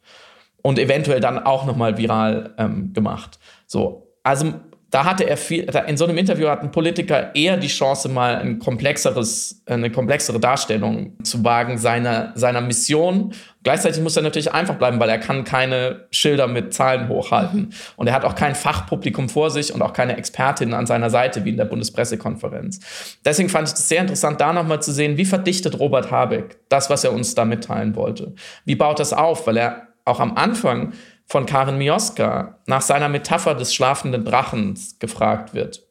[0.61, 3.38] und eventuell dann auch nochmal viral ähm, gemacht.
[3.67, 4.53] So, also
[4.95, 8.38] da hatte er viel, in so einem Interview hat ein Politiker eher die Chance, mal
[8.38, 13.34] ein komplexeres, eine komplexere Darstellung zu wagen seiner, seiner Mission.
[13.63, 17.73] Gleichzeitig muss er natürlich einfach bleiben, weil er kann keine Schilder mit Zahlen hochhalten.
[17.97, 21.43] Und er hat auch kein Fachpublikum vor sich und auch keine Expertinnen an seiner Seite,
[21.43, 23.17] wie in der Bundespressekonferenz.
[23.25, 26.89] Deswegen fand ich es sehr interessant, da nochmal zu sehen, wie verdichtet Robert Habeck das,
[26.89, 28.34] was er uns da mitteilen wollte.
[28.63, 29.45] Wie baut das auf?
[29.45, 30.93] Weil er auch am Anfang
[31.27, 35.85] von Karin Mioska nach seiner Metapher des schlafenden Drachens gefragt wird.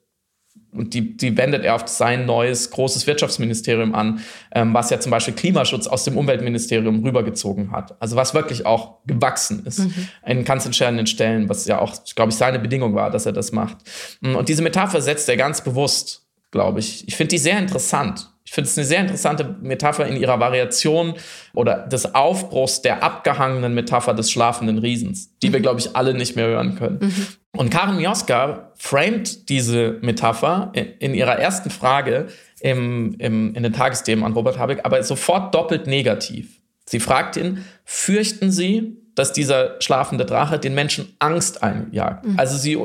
[0.74, 4.20] Und die, die wendet er auf sein neues großes Wirtschaftsministerium an,
[4.52, 7.94] ähm, was ja zum Beispiel Klimaschutz aus dem Umweltministerium rübergezogen hat.
[8.00, 10.08] Also was wirklich auch gewachsen ist mhm.
[10.26, 13.52] in ganz entscheidenden Stellen, was ja auch, glaube ich, seine Bedingung war, dass er das
[13.52, 13.76] macht.
[14.20, 17.06] Und diese Metapher setzt er ganz bewusst, glaube ich.
[17.06, 18.33] Ich finde die sehr interessant.
[18.46, 21.14] Ich finde es eine sehr interessante Metapher in ihrer Variation
[21.54, 26.36] oder des Aufbruchs der abgehangenen Metapher des schlafenden Riesens, die wir, glaube ich, alle nicht
[26.36, 26.98] mehr hören können.
[27.00, 27.26] Mhm.
[27.56, 32.26] Und Karin Mioska framet diese Metapher in ihrer ersten Frage
[32.60, 36.60] im, im, in den Tagesthemen an Robert Habeck, aber sofort doppelt negativ.
[36.86, 42.26] Sie fragt ihn, fürchten Sie, dass dieser schlafende Drache den Menschen Angst einjagt?
[42.26, 42.38] Mhm.
[42.38, 42.76] Also sie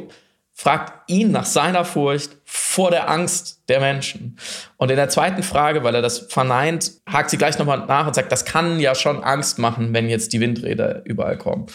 [0.59, 4.37] fragt ihn nach seiner Furcht vor der Angst der Menschen.
[4.75, 8.13] Und in der zweiten Frage, weil er das verneint, hakt sie gleich nochmal nach und
[8.13, 11.67] sagt, das kann ja schon Angst machen, wenn jetzt die Windräder überall kommen.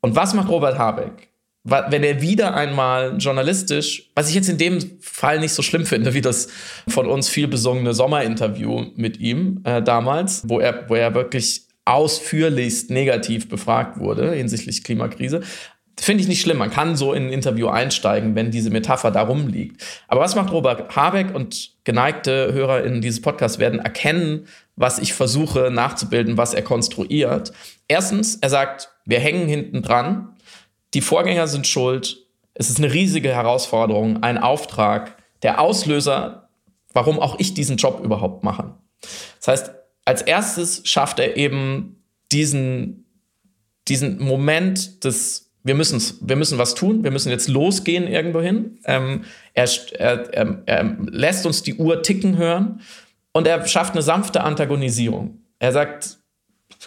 [0.00, 1.28] Und was macht Robert Habeck?
[1.62, 6.12] Wenn er wieder einmal journalistisch, was ich jetzt in dem Fall nicht so schlimm finde,
[6.12, 6.48] wie das
[6.88, 12.90] von uns viel besungene Sommerinterview mit ihm äh, damals, wo er, wo er wirklich ausführlichst
[12.90, 15.42] negativ befragt wurde hinsichtlich Klimakrise.
[15.98, 16.58] Finde ich nicht schlimm.
[16.58, 19.82] Man kann so in ein Interview einsteigen, wenn diese Metapher da rumliegt.
[20.08, 25.12] Aber was macht Robert Habeck und geneigte Hörer in dieses Podcast werden erkennen, was ich
[25.12, 27.52] versuche nachzubilden, was er konstruiert.
[27.86, 30.36] Erstens, er sagt, wir hängen hinten dran.
[30.94, 32.26] Die Vorgänger sind schuld.
[32.54, 36.48] Es ist eine riesige Herausforderung, ein Auftrag, der Auslöser,
[36.92, 38.74] warum auch ich diesen Job überhaupt mache.
[39.38, 39.70] Das heißt,
[40.04, 43.06] als erstes schafft er eben diesen,
[43.86, 48.78] diesen Moment des wir müssen wir müssen was tun, wir müssen jetzt losgehen irgendwo hin.
[48.84, 49.68] Ähm, er,
[49.98, 52.80] er, er, er, lässt uns die Uhr ticken hören
[53.32, 55.38] und er schafft eine sanfte Antagonisierung.
[55.58, 56.18] Er sagt,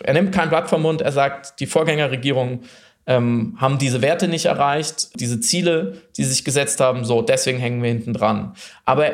[0.03, 2.61] er nimmt kein Blatt vom Mund, er sagt, die Vorgängerregierungen
[3.05, 7.59] ähm, haben diese Werte nicht erreicht, diese Ziele, die sie sich gesetzt haben, so, deswegen
[7.59, 8.55] hängen wir hinten dran.
[8.85, 9.11] Aber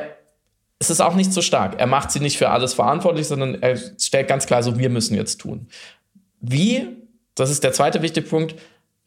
[0.80, 1.80] es ist auch nicht so stark.
[1.80, 5.16] Er macht sie nicht für alles verantwortlich, sondern er stellt ganz klar so, wir müssen
[5.16, 5.68] jetzt tun.
[6.40, 6.88] Wie,
[7.36, 8.56] das ist der zweite wichtige Punkt,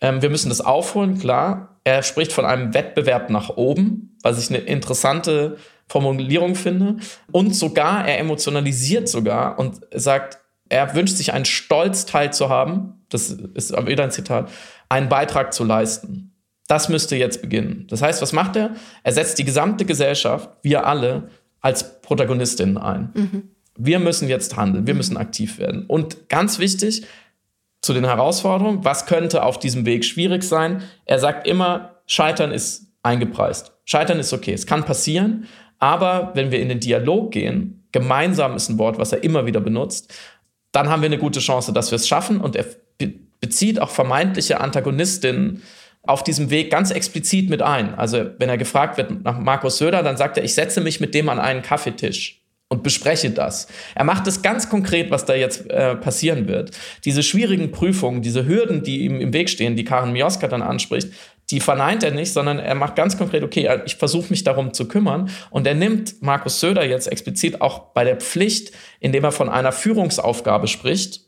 [0.03, 1.79] wir müssen das aufholen, klar.
[1.85, 5.57] Er spricht von einem Wettbewerb nach oben, was ich eine interessante
[5.89, 6.97] Formulierung finde.
[7.31, 10.39] Und sogar, er emotionalisiert sogar und sagt,
[10.69, 14.51] er wünscht sich einen Stolz teilzuhaben, das ist wieder ein Zitat,
[14.89, 16.33] einen Beitrag zu leisten.
[16.67, 17.87] Das müsste jetzt beginnen.
[17.91, 18.71] Das heißt, was macht er?
[19.03, 21.29] Er setzt die gesamte Gesellschaft, wir alle,
[21.61, 23.11] als Protagonistinnen ein.
[23.15, 23.43] Mhm.
[23.77, 25.87] Wir müssen jetzt handeln, wir müssen aktiv werden.
[25.87, 27.05] Und ganz wichtig,
[27.83, 28.85] zu den Herausforderungen.
[28.85, 30.83] Was könnte auf diesem Weg schwierig sein?
[31.05, 33.73] Er sagt immer, Scheitern ist eingepreist.
[33.85, 35.47] Scheitern ist okay, es kann passieren,
[35.79, 39.61] aber wenn wir in den Dialog gehen, gemeinsam ist ein Wort, was er immer wieder
[39.61, 40.15] benutzt,
[40.71, 42.65] dann haben wir eine gute Chance, dass wir es schaffen und er
[43.41, 45.63] bezieht auch vermeintliche Antagonistinnen
[46.05, 47.95] auf diesem Weg ganz explizit mit ein.
[47.95, 51.15] Also wenn er gefragt wird nach Markus Söder, dann sagt er, ich setze mich mit
[51.15, 52.42] dem an einen Kaffeetisch
[52.73, 53.69] und bespreche das.
[53.95, 56.71] Er macht es ganz konkret, was da jetzt äh, passieren wird.
[57.05, 61.09] Diese schwierigen Prüfungen, diese Hürden, die ihm im Weg stehen, die Karen Mioska dann anspricht,
[61.51, 64.89] die verneint er nicht, sondern er macht ganz konkret, okay, ich versuche mich darum zu
[64.89, 65.29] kümmern.
[65.51, 69.73] Und er nimmt Markus Söder jetzt explizit auch bei der Pflicht, indem er von einer
[69.73, 71.21] Führungsaufgabe spricht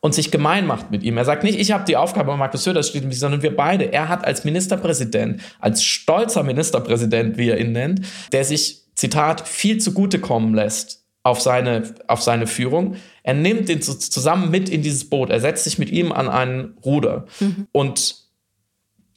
[0.00, 1.18] und sich gemein macht mit ihm.
[1.18, 3.92] Er sagt nicht, ich habe die Aufgabe, Markus Söder steht in sondern wir beide.
[3.92, 8.00] Er hat als Ministerpräsident, als stolzer Ministerpräsident, wie er ihn nennt,
[8.32, 12.96] der sich Zitat, viel zugutekommen lässt auf seine, auf seine Führung.
[13.22, 15.30] Er nimmt ihn zusammen mit in dieses Boot.
[15.30, 17.26] Er setzt sich mit ihm an ein Ruder.
[17.40, 17.66] Mhm.
[17.72, 18.26] Und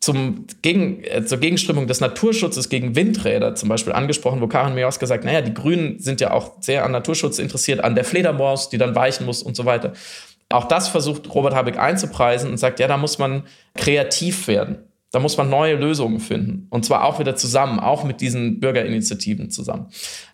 [0.01, 5.05] zum Gegen, äh, zur Gegenströmung des Naturschutzes gegen Windräder zum Beispiel angesprochen, wo Karin Mioska
[5.05, 8.77] sagt, naja, die Grünen sind ja auch sehr an Naturschutz interessiert, an der Fledermaus, die
[8.77, 9.93] dann weichen muss und so weiter.
[10.49, 13.43] Auch das versucht Robert Habeck einzupreisen und sagt, ja, da muss man
[13.75, 14.88] kreativ werden.
[15.11, 16.67] Da muss man neue Lösungen finden.
[16.69, 19.87] Und zwar auch wieder zusammen, auch mit diesen Bürgerinitiativen zusammen.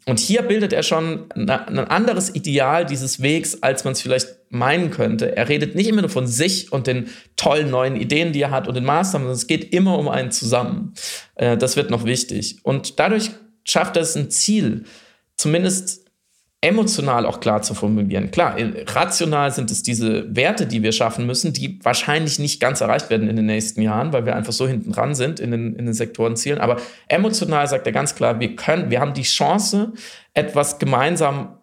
[0.06, 4.92] Und hier bildet er schon ein anderes Ideal dieses Wegs, als man es vielleicht meinen
[4.92, 5.36] könnte.
[5.36, 7.08] Er redet nicht immer nur von sich und den
[7.38, 10.32] tollen neuen Ideen, die er hat und den Maßnahmen, sondern es geht immer um einen
[10.32, 10.94] zusammen.
[11.36, 12.58] Äh, das wird noch wichtig.
[12.64, 13.32] Und dadurch
[13.64, 14.84] schafft er es ein Ziel,
[15.38, 16.05] zumindest
[16.66, 18.32] emotional auch klar zu formulieren.
[18.32, 23.12] Klar, rational sind es diese Werte, die wir schaffen müssen, die wahrscheinlich nicht ganz erreicht
[23.12, 25.86] werden in den nächsten Jahren, weil wir einfach so hinten dran sind in den, in
[25.86, 26.60] den Sektorenzielen.
[26.60, 29.94] Aber emotional sagt er ganz klar, wir können, wir haben die Chance,
[30.34, 31.60] etwas gemeinsam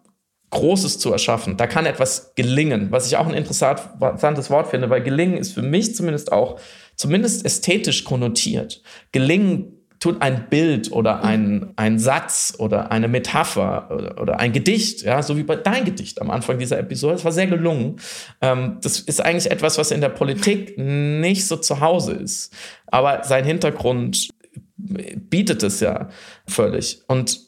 [0.51, 1.57] Großes zu erschaffen.
[1.57, 5.63] Da kann etwas gelingen, was ich auch ein interessantes Wort finde, weil gelingen ist für
[5.63, 6.59] mich zumindest auch
[6.95, 8.81] zumindest ästhetisch konnotiert.
[9.11, 15.03] Gelingen tut ein Bild oder ein, ein Satz oder eine Metapher oder, oder, ein Gedicht,
[15.03, 17.13] ja, so wie bei dein Gedicht am Anfang dieser Episode.
[17.13, 17.95] Das war sehr gelungen.
[18.41, 22.53] Ähm, das ist eigentlich etwas, was in der Politik nicht so zu Hause ist.
[22.87, 24.27] Aber sein Hintergrund
[24.75, 26.09] bietet es ja
[26.49, 26.99] völlig.
[27.07, 27.39] Und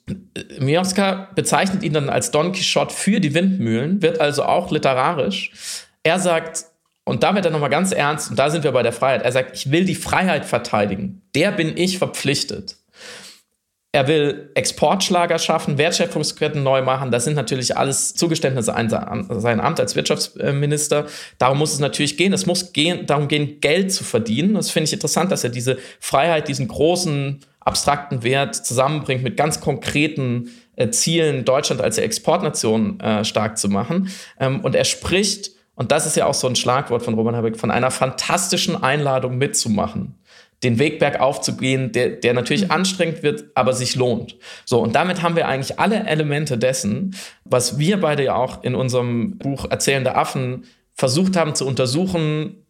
[0.57, 5.51] Mioska bezeichnet ihn dann als Don Quixote für die Windmühlen, wird also auch literarisch.
[6.03, 6.63] Er sagt,
[7.05, 9.21] und da wird er nochmal ganz ernst, und da sind wir bei der Freiheit.
[9.21, 11.21] Er sagt, ich will die Freiheit verteidigen.
[11.35, 12.77] Der bin ich verpflichtet.
[13.91, 17.11] Er will Exportschlager schaffen, Wertschöpfungsketten neu machen.
[17.11, 18.89] Das sind natürlich alles Zugeständnisse an
[19.39, 21.05] sein Amt als Wirtschaftsminister.
[21.37, 22.33] Darum muss es natürlich gehen.
[22.33, 24.55] Es muss gehen, darum gehen, Geld zu verdienen.
[24.55, 29.61] Das finde ich interessant, dass er diese Freiheit, diesen großen abstrakten Wert zusammenbringt mit ganz
[29.61, 34.09] konkreten äh, Zielen, Deutschland als Exportnation äh, stark zu machen.
[34.41, 37.57] Ähm, und er spricht und das ist ja auch so ein Schlagwort von Roman Habeck,
[37.57, 40.15] von einer fantastischen Einladung mitzumachen.
[40.63, 42.71] Den Weg bergauf zu gehen, der, der natürlich mhm.
[42.71, 44.37] anstrengend wird, aber sich lohnt.
[44.63, 48.73] So, und damit haben wir eigentlich alle Elemente dessen, was wir beide ja auch in
[48.73, 52.65] unserem Buch Erzählende Affen versucht haben zu untersuchen,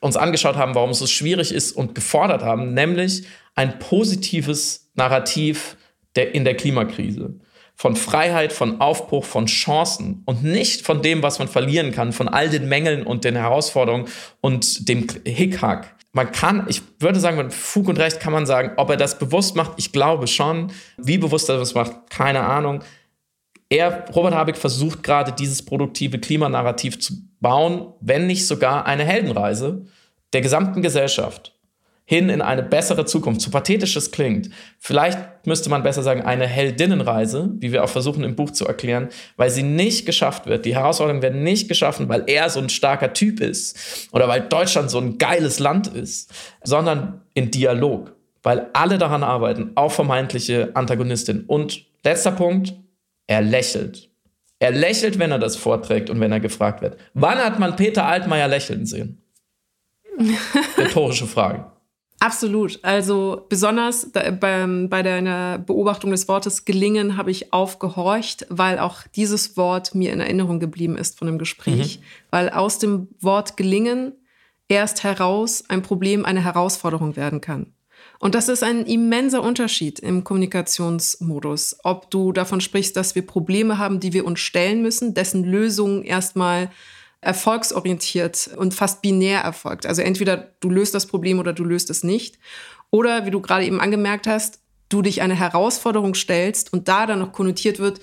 [0.00, 5.76] uns angeschaut haben, warum es so schwierig ist und gefordert haben, nämlich ein positives Narrativ
[6.14, 7.34] der, in der Klimakrise
[7.78, 12.28] von Freiheit, von Aufbruch, von Chancen und nicht von dem, was man verlieren kann, von
[12.28, 14.08] all den Mängeln und den Herausforderungen
[14.40, 15.94] und dem Hickhack.
[16.12, 19.20] Man kann, ich würde sagen, mit Fug und Recht kann man sagen, ob er das
[19.20, 20.72] bewusst macht, ich glaube schon.
[20.96, 22.82] Wie bewusst er das macht, keine Ahnung.
[23.68, 29.86] Er, Robert Habeck, versucht gerade dieses produktive Klimanarrativ zu bauen, wenn nicht sogar eine Heldenreise
[30.32, 31.54] der gesamten Gesellschaft
[32.10, 33.42] hin in eine bessere Zukunft.
[33.42, 34.48] So pathetisch es klingt.
[34.78, 39.10] Vielleicht müsste man besser sagen, eine Heldinnenreise, wie wir auch versuchen im Buch zu erklären,
[39.36, 40.64] weil sie nicht geschafft wird.
[40.64, 44.90] Die Herausforderungen werden nicht geschaffen, weil er so ein starker Typ ist oder weil Deutschland
[44.90, 46.32] so ein geiles Land ist,
[46.64, 51.44] sondern in Dialog, weil alle daran arbeiten, auch vermeintliche Antagonistin.
[51.46, 52.72] Und letzter Punkt,
[53.26, 54.08] er lächelt.
[54.60, 56.96] Er lächelt, wenn er das vorträgt und wenn er gefragt wird.
[57.12, 59.20] Wann hat man Peter Altmaier lächeln sehen?
[60.78, 61.66] Rhetorische Frage.
[62.20, 62.80] Absolut.
[62.82, 69.02] Also besonders da, beim, bei deiner Beobachtung des Wortes gelingen habe ich aufgehorcht, weil auch
[69.14, 71.98] dieses Wort mir in Erinnerung geblieben ist von dem Gespräch.
[71.98, 72.04] Mhm.
[72.30, 74.12] Weil aus dem Wort gelingen
[74.68, 77.72] erst heraus ein Problem eine Herausforderung werden kann.
[78.18, 81.78] Und das ist ein immenser Unterschied im Kommunikationsmodus.
[81.84, 86.02] Ob du davon sprichst, dass wir Probleme haben, die wir uns stellen müssen, dessen Lösungen
[86.02, 86.70] erstmal
[87.20, 89.86] erfolgsorientiert und fast binär erfolgt.
[89.86, 92.38] Also entweder du löst das Problem oder du löst es nicht.
[92.90, 97.18] Oder wie du gerade eben angemerkt hast, du dich eine Herausforderung stellst und da dann
[97.18, 98.00] noch konnotiert wird,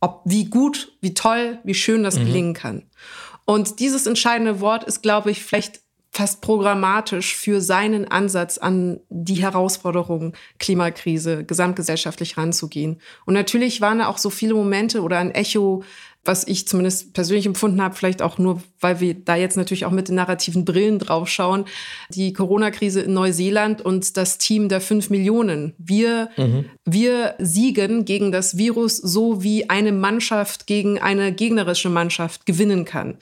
[0.00, 2.26] ob wie gut, wie toll, wie schön das mhm.
[2.26, 2.82] gelingen kann.
[3.44, 9.42] Und dieses entscheidende Wort ist, glaube ich, vielleicht fast programmatisch für seinen Ansatz an die
[9.42, 13.00] Herausforderung Klimakrise gesamtgesellschaftlich ranzugehen.
[13.26, 15.82] Und natürlich waren da auch so viele Momente oder ein Echo
[16.24, 19.90] was ich zumindest persönlich empfunden habe, vielleicht auch nur, weil wir da jetzt natürlich auch
[19.90, 21.64] mit den narrativen Brillen draufschauen,
[22.10, 25.72] die Corona-Krise in Neuseeland und das Team der fünf Millionen.
[25.78, 26.66] Wir, mhm.
[26.84, 33.16] wir siegen gegen das Virus so, wie eine Mannschaft gegen eine gegnerische Mannschaft gewinnen kann.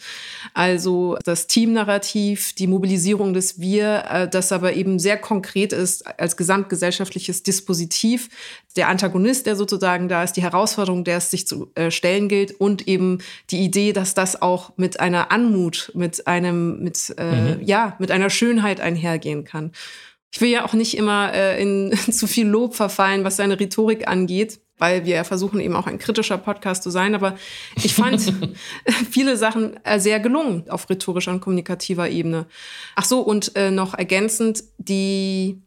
[0.52, 6.36] Also das Teamnarrativ, die Mobilisierung des Wir, äh, das aber eben sehr konkret ist als
[6.36, 8.28] gesamtgesellschaftliches Dispositiv,
[8.76, 12.52] der Antagonist, der sozusagen da ist, die Herausforderung, der es sich zu äh, stellen gilt
[12.52, 13.18] und eben
[13.50, 17.62] die Idee, dass das auch mit einer Anmut, mit einem, mit, äh, mhm.
[17.62, 19.72] ja, mit einer Schönheit einhergehen kann.
[20.30, 24.08] Ich will ja auch nicht immer äh, in zu viel Lob verfallen, was seine Rhetorik
[24.08, 27.14] angeht, weil wir versuchen eben auch ein kritischer Podcast zu sein.
[27.14, 27.36] Aber
[27.76, 28.32] ich fand
[29.10, 32.46] viele Sachen äh, sehr gelungen auf rhetorischer und kommunikativer Ebene.
[32.96, 35.60] Ach so, und äh, noch ergänzend die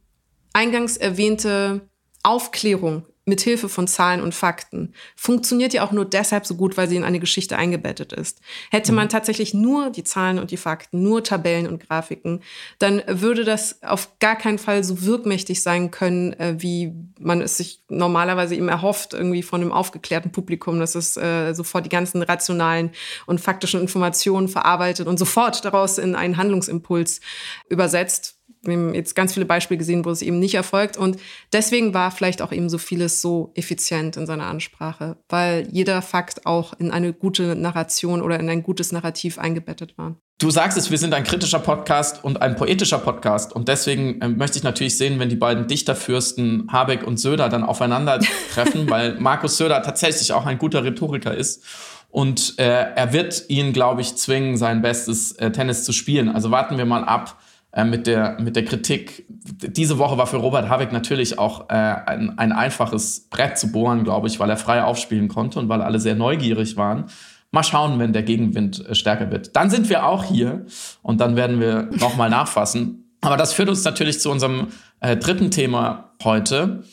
[0.53, 1.81] eingangs erwähnte
[2.23, 6.87] Aufklärung mit Hilfe von Zahlen und Fakten funktioniert ja auch nur deshalb so gut, weil
[6.87, 8.39] sie in eine Geschichte eingebettet ist.
[8.69, 9.09] Hätte man mhm.
[9.09, 12.41] tatsächlich nur die Zahlen und die Fakten, nur Tabellen und Grafiken,
[12.77, 17.57] dann würde das auf gar keinen Fall so wirkmächtig sein können, äh, wie man es
[17.57, 22.21] sich normalerweise eben erhofft, irgendwie von einem aufgeklärten Publikum, dass es äh, sofort die ganzen
[22.21, 22.91] rationalen
[23.25, 27.21] und faktischen Informationen verarbeitet und sofort daraus in einen Handlungsimpuls
[27.69, 28.34] übersetzt
[28.65, 30.97] wir haben jetzt ganz viele Beispiele gesehen, wo es eben nicht erfolgt.
[30.97, 31.17] Und
[31.53, 36.45] deswegen war vielleicht auch eben so vieles so effizient in seiner Ansprache, weil jeder Fakt
[36.45, 40.15] auch in eine gute Narration oder in ein gutes Narrativ eingebettet war.
[40.37, 43.53] Du sagst es, wir sind ein kritischer Podcast und ein poetischer Podcast.
[43.53, 47.63] Und deswegen äh, möchte ich natürlich sehen, wenn die beiden Dichterfürsten Habeck und Söder dann
[47.63, 51.63] aufeinandertreffen, weil Markus Söder tatsächlich auch ein guter Rhetoriker ist.
[52.09, 56.27] Und äh, er wird ihn, glaube ich, zwingen, sein bestes äh, Tennis zu spielen.
[56.29, 57.39] Also warten wir mal ab,
[57.83, 59.25] mit, der, mit der Kritik.
[59.27, 64.05] Diese Woche war für Robert Habeck natürlich auch äh, ein, ein einfaches Brett zu bohren,
[64.05, 67.05] glaube ich, weil er frei aufspielen konnte und weil alle sehr neugierig waren.
[67.51, 69.57] Mal schauen, wenn der Gegenwind äh, stärker wird.
[69.57, 70.65] Dann sind wir auch hier
[71.01, 73.17] und dann werden wir nochmal nachfassen.
[73.19, 74.67] Aber das führt uns natürlich zu unserem
[75.01, 76.83] äh, dritten Thema heute.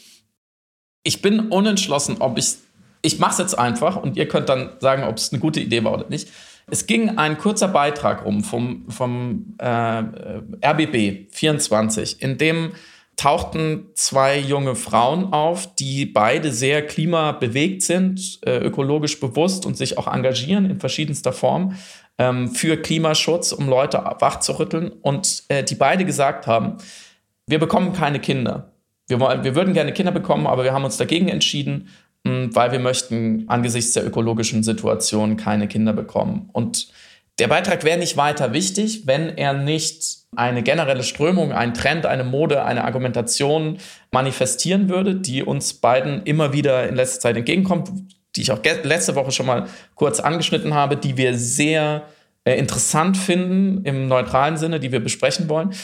[1.05, 2.57] Ich bin unentschlossen, ob ich.
[3.05, 5.83] Ich mache es jetzt einfach und ihr könnt dann sagen, ob es eine gute Idee
[5.83, 6.29] war oder nicht.
[6.73, 12.73] Es ging ein kurzer Beitrag um vom, vom äh, RBB 24, in dem
[13.15, 19.99] tauchten zwei junge Frauen auf, die beide sehr klimabewegt sind, äh, ökologisch bewusst und sich
[19.99, 21.77] auch engagieren in verschiedenster Form
[22.17, 24.93] ähm, für Klimaschutz, um Leute wachzurütteln.
[25.03, 26.79] Und äh, die beide gesagt haben,
[27.47, 28.73] wir bekommen keine Kinder.
[29.09, 31.91] Wir, wollen, wir würden gerne Kinder bekommen, aber wir haben uns dagegen entschieden,
[32.25, 36.49] weil wir möchten angesichts der ökologischen Situation keine Kinder bekommen.
[36.53, 36.89] Und
[37.39, 42.25] der Beitrag wäre nicht weiter wichtig, wenn er nicht eine generelle Strömung, ein Trend, eine
[42.25, 43.79] Mode, eine Argumentation
[44.11, 47.91] manifestieren würde, die uns beiden immer wieder in letzter Zeit entgegenkommt,
[48.37, 52.05] die ich auch letzte Woche schon mal kurz angeschnitten habe, die wir sehr
[52.45, 55.75] äh, interessant finden im neutralen Sinne, die wir besprechen wollen.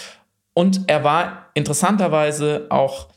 [0.55, 3.09] Und er war interessanterweise auch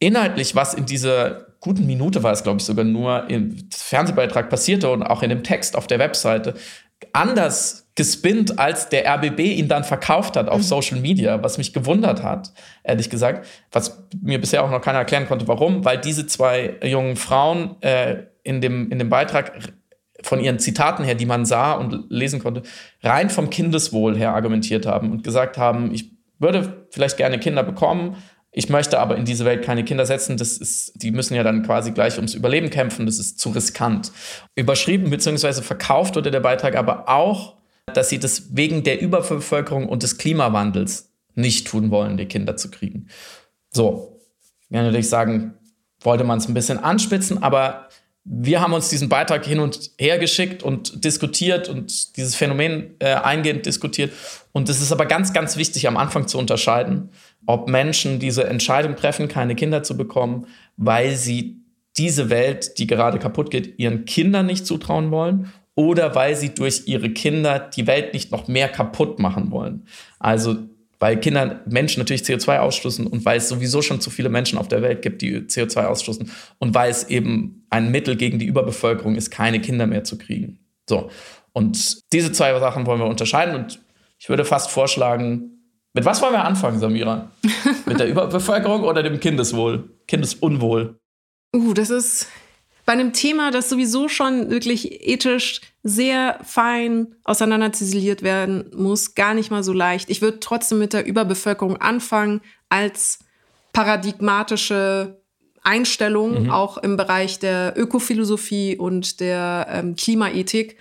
[0.00, 4.90] inhaltlich, was in dieser guten Minute war es, glaube ich, sogar nur im Fernsehbeitrag passierte
[4.90, 6.54] und auch in dem Text auf der Webseite,
[7.12, 10.62] anders gespinnt, als der RBB ihn dann verkauft hat auf mhm.
[10.62, 12.52] Social Media, was mich gewundert hat,
[12.82, 17.16] ehrlich gesagt, was mir bisher auch noch keiner erklären konnte, warum, weil diese zwei jungen
[17.16, 19.72] Frauen äh, in, dem, in dem Beitrag
[20.22, 22.62] von ihren Zitaten her, die man sah und lesen konnte,
[23.02, 28.16] rein vom Kindeswohl her argumentiert haben und gesagt haben, ich würde vielleicht gerne Kinder bekommen,
[28.52, 30.36] ich möchte aber in diese Welt keine Kinder setzen.
[30.36, 33.06] Das ist, die müssen ja dann quasi gleich ums Überleben kämpfen.
[33.06, 34.10] Das ist zu riskant.
[34.56, 35.62] Überschrieben bzw.
[35.62, 37.56] verkauft wurde der Beitrag aber auch,
[37.94, 42.70] dass sie das wegen der Überbevölkerung und des Klimawandels nicht tun wollen, die Kinder zu
[42.70, 43.06] kriegen.
[43.70, 44.20] So,
[44.68, 45.54] ja, natürlich sagen,
[46.00, 47.88] wollte man es ein bisschen anspitzen, aber
[48.24, 53.14] wir haben uns diesen Beitrag hin und her geschickt und diskutiert und dieses Phänomen äh,
[53.14, 54.12] eingehend diskutiert.
[54.52, 57.10] Und es ist aber ganz, ganz wichtig, am Anfang zu unterscheiden,
[57.46, 61.56] ob Menschen diese Entscheidung treffen, keine Kinder zu bekommen, weil sie
[61.96, 66.82] diese Welt, die gerade kaputt geht, ihren Kindern nicht zutrauen wollen oder weil sie durch
[66.86, 69.86] ihre Kinder die Welt nicht noch mehr kaputt machen wollen.
[70.18, 70.56] Also
[71.00, 74.68] weil Kinder Menschen natürlich CO2 ausstoßen und weil es sowieso schon zu viele Menschen auf
[74.68, 79.16] der Welt gibt, die CO2 ausstoßen und weil es eben ein Mittel gegen die Überbevölkerung
[79.16, 80.58] ist, keine Kinder mehr zu kriegen.
[80.88, 81.10] So.
[81.52, 83.80] Und diese zwei Sachen wollen wir unterscheiden und
[84.18, 85.59] ich würde fast vorschlagen,
[85.92, 87.30] mit was wollen wir anfangen, Samira?
[87.86, 90.98] Mit der Überbevölkerung oder dem Kindeswohl, Kindesunwohl?
[91.54, 92.28] Uh, das ist
[92.86, 99.50] bei einem Thema, das sowieso schon wirklich ethisch sehr fein auseinanderziseliert werden muss, gar nicht
[99.50, 100.10] mal so leicht.
[100.10, 103.20] Ich würde trotzdem mit der Überbevölkerung anfangen als
[103.72, 105.20] paradigmatische
[105.62, 106.50] Einstellung, mhm.
[106.50, 110.76] auch im Bereich der Ökophilosophie und der ähm, Klimaethik.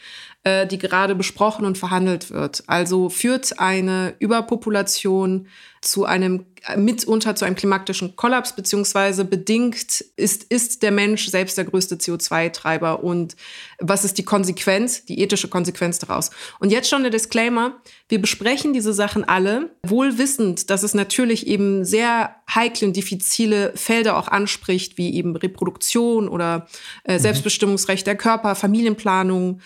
[0.46, 2.64] Äh, die gerade besprochen und verhandelt wird.
[2.66, 5.48] Also führt eine Überpopulation
[5.82, 11.66] zu einem mitunter zu einem klimatischen Kollaps, beziehungsweise bedingt ist, ist der Mensch selbst der
[11.66, 13.36] größte CO2-Treiber und
[13.80, 16.32] was ist die Konsequenz, die ethische Konsequenz daraus.
[16.60, 17.78] Und jetzt schon der Disclaimer,
[18.10, 23.72] wir besprechen diese Sachen alle, wohl wissend, dass es natürlich eben sehr heikle und diffizile
[23.76, 26.68] Felder auch anspricht, wie eben Reproduktion oder
[27.04, 27.20] äh, mhm.
[27.20, 29.62] Selbstbestimmungsrecht der Körper, Familienplanung,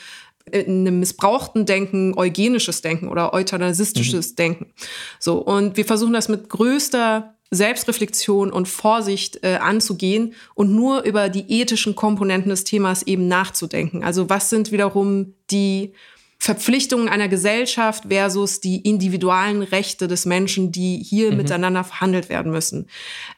[0.51, 4.35] in einem missbrauchten Denken eugenisches Denken oder euthanasistisches mhm.
[4.35, 4.73] Denken.
[5.19, 11.29] So, und wir versuchen das mit größter Selbstreflexion und Vorsicht äh, anzugehen und nur über
[11.29, 14.03] die ethischen Komponenten des Themas eben nachzudenken.
[14.03, 15.93] Also was sind wiederum die
[16.39, 21.37] Verpflichtungen einer Gesellschaft versus die individualen Rechte des Menschen, die hier mhm.
[21.37, 22.87] miteinander verhandelt werden müssen.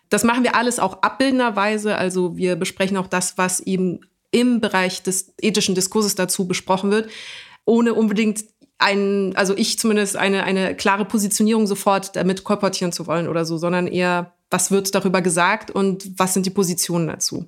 [0.10, 1.98] Das machen wir alles auch abbildenderweise.
[1.98, 4.00] Also wir besprechen auch das, was eben
[4.36, 7.10] im Bereich des ethischen Diskurses dazu besprochen wird,
[7.64, 8.44] ohne unbedingt
[8.78, 13.58] ein, also ich zumindest eine, eine klare Positionierung sofort damit kolportieren zu wollen oder so,
[13.58, 17.46] sondern eher, was wird darüber gesagt und was sind die Positionen dazu.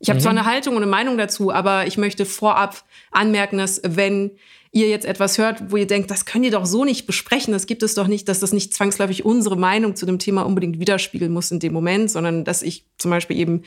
[0.00, 0.22] Ich habe mhm.
[0.22, 2.82] zwar eine Haltung und eine Meinung dazu, aber ich möchte vorab
[3.12, 4.32] anmerken, dass wenn
[4.72, 7.66] ihr jetzt etwas hört, wo ihr denkt, das könnt ihr doch so nicht besprechen, das
[7.66, 11.32] gibt es doch nicht, dass das nicht zwangsläufig unsere Meinung zu dem Thema unbedingt widerspiegeln
[11.32, 13.62] muss in dem Moment, sondern dass ich zum Beispiel eben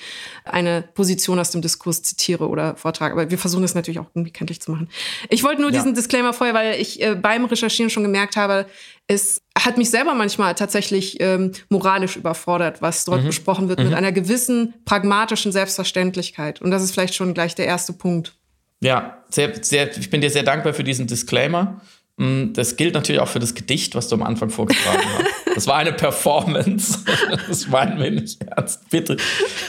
[0.45, 3.13] eine Position aus dem Diskurs zitiere oder vortrage.
[3.13, 4.87] Aber wir versuchen das natürlich auch irgendwie kenntlich zu machen.
[5.29, 5.79] Ich wollte nur ja.
[5.79, 8.65] diesen Disclaimer vorher, weil ich äh, beim Recherchieren schon gemerkt habe,
[9.07, 13.27] es hat mich selber manchmal tatsächlich ähm, moralisch überfordert, was dort mhm.
[13.27, 13.87] besprochen wird, mhm.
[13.87, 16.61] mit einer gewissen pragmatischen Selbstverständlichkeit.
[16.61, 18.37] Und das ist vielleicht schon gleich der erste Punkt.
[18.83, 21.81] Ja, sehr, sehr, ich bin dir sehr dankbar für diesen Disclaimer.
[22.17, 25.55] Mm, das gilt natürlich auch für das Gedicht, was du am Anfang vorgetragen hast.
[25.55, 26.99] Das war eine Performance.
[27.47, 28.89] Das meinen wir nicht ernst.
[28.89, 29.17] Bitte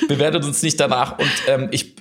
[0.09, 1.19] bewertet uns nicht danach.
[1.19, 1.95] Und ähm, ich,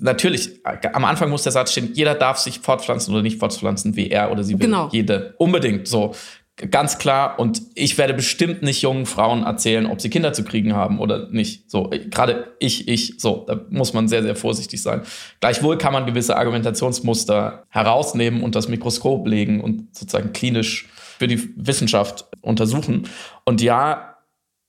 [0.00, 4.10] natürlich, am Anfang muss der Satz stehen, jeder darf sich fortpflanzen oder nicht fortpflanzen, wie
[4.10, 4.66] er oder sie will.
[4.66, 4.88] Genau.
[4.92, 5.34] Jede.
[5.38, 6.14] Unbedingt so.
[6.56, 7.38] Ganz klar.
[7.38, 11.28] Und ich werde bestimmt nicht jungen Frauen erzählen, ob sie Kinder zu kriegen haben oder
[11.30, 11.70] nicht.
[11.70, 15.02] So, gerade ich, ich, so, da muss man sehr, sehr vorsichtig sein.
[15.40, 20.88] Gleichwohl kann man gewisse Argumentationsmuster herausnehmen und das Mikroskop legen und sozusagen klinisch
[21.18, 23.08] für die Wissenschaft untersuchen.
[23.44, 24.18] Und ja,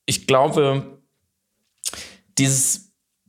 [0.05, 0.99] ich glaube,
[2.37, 2.82] dieses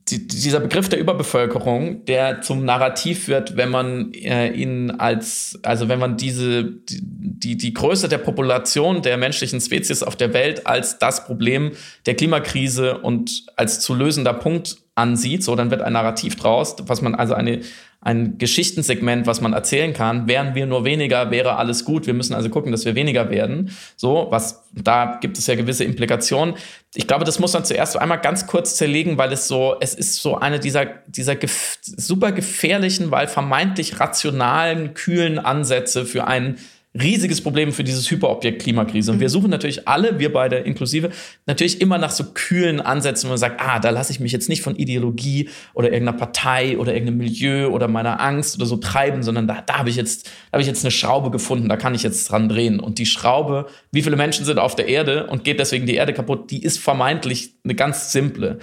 [0.09, 5.89] die, dieser Begriff der Überbevölkerung, der zum Narrativ wird, wenn man äh, ihn als, also
[5.89, 10.99] wenn man diese, die, die Größe der Population der menschlichen Spezies auf der Welt als
[10.99, 11.71] das Problem
[12.05, 17.01] der Klimakrise und als zu lösender Punkt ansieht, so dann wird ein Narrativ draus, was
[17.01, 17.61] man also eine
[18.05, 20.27] ein Geschichtensegment, was man erzählen kann.
[20.27, 22.05] Wären wir nur weniger, wäre alles gut.
[22.05, 23.71] Wir müssen also gucken, dass wir weniger werden.
[23.95, 26.53] So, was, da gibt es ja gewisse Implikationen.
[26.93, 30.21] Ich glaube, das muss man zuerst einmal ganz kurz zerlegen, weil es so, es ist
[30.21, 36.59] so eine dieser, dieser gef super gefährlichen, weil vermeintlich rationalen, kühlen Ansätze für einen
[36.99, 39.11] riesiges Problem für dieses Hyperobjekt Klimakrise.
[39.11, 39.31] Und wir mhm.
[39.31, 41.09] suchen natürlich alle, wir beide inklusive,
[41.45, 44.49] natürlich immer nach so kühlen Ansätzen, wo man sagt, ah, da lasse ich mich jetzt
[44.49, 49.23] nicht von Ideologie oder irgendeiner Partei oder irgendeinem Milieu oder meiner Angst oder so treiben,
[49.23, 51.95] sondern da, da habe ich jetzt, da habe ich jetzt eine Schraube gefunden, da kann
[51.95, 52.79] ich jetzt dran drehen.
[52.79, 56.13] Und die Schraube, wie viele Menschen sind auf der Erde und geht deswegen die Erde
[56.13, 58.59] kaputt, die ist vermeintlich eine ganz simple.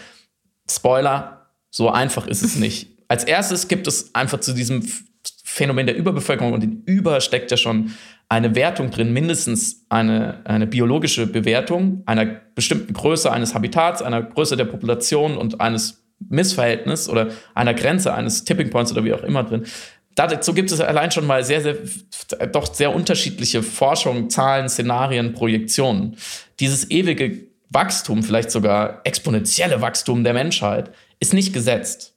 [0.70, 2.89] Spoiler, so einfach ist es nicht.
[3.09, 4.83] Als erstes gibt es einfach zu diesem
[5.45, 7.93] Phänomen der Überbevölkerung und in Über steckt ja schon
[8.33, 12.24] eine Wertung drin, mindestens eine, eine biologische Bewertung einer
[12.55, 18.45] bestimmten Größe eines Habitats, einer Größe der Population und eines Missverhältnisses oder einer Grenze, eines
[18.45, 19.66] Tipping Points oder wie auch immer drin.
[20.14, 21.76] Dazu gibt es allein schon mal sehr, sehr,
[22.51, 26.16] doch sehr unterschiedliche Forschungen, Zahlen, Szenarien, Projektionen.
[26.59, 32.11] Dieses ewige Wachstum, vielleicht sogar exponentielle Wachstum der Menschheit, ist nicht gesetzt.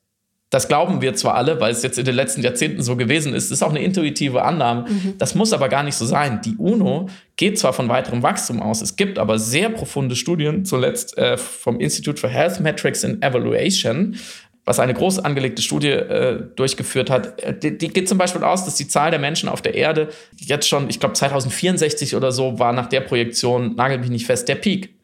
[0.56, 3.52] Das glauben wir zwar alle, weil es jetzt in den letzten Jahrzehnten so gewesen ist.
[3.52, 4.90] Das ist auch eine intuitive Annahme.
[4.90, 5.16] Mhm.
[5.18, 6.40] Das muss aber gar nicht so sein.
[6.46, 11.18] Die UNO geht zwar von weiterem Wachstum aus, es gibt aber sehr profunde Studien, zuletzt
[11.18, 14.16] äh, vom Institute for Health Metrics and Evaluation,
[14.64, 18.64] was eine groß angelegte Studie äh, durchgeführt hat, äh, die, die, geht zum Beispiel aus,
[18.64, 22.60] dass die Zahl der Menschen auf der Erde jetzt schon, ich glaube 2064 oder so,
[22.60, 24.96] war nach der Projektion, nagelt mich nicht fest, der Peak.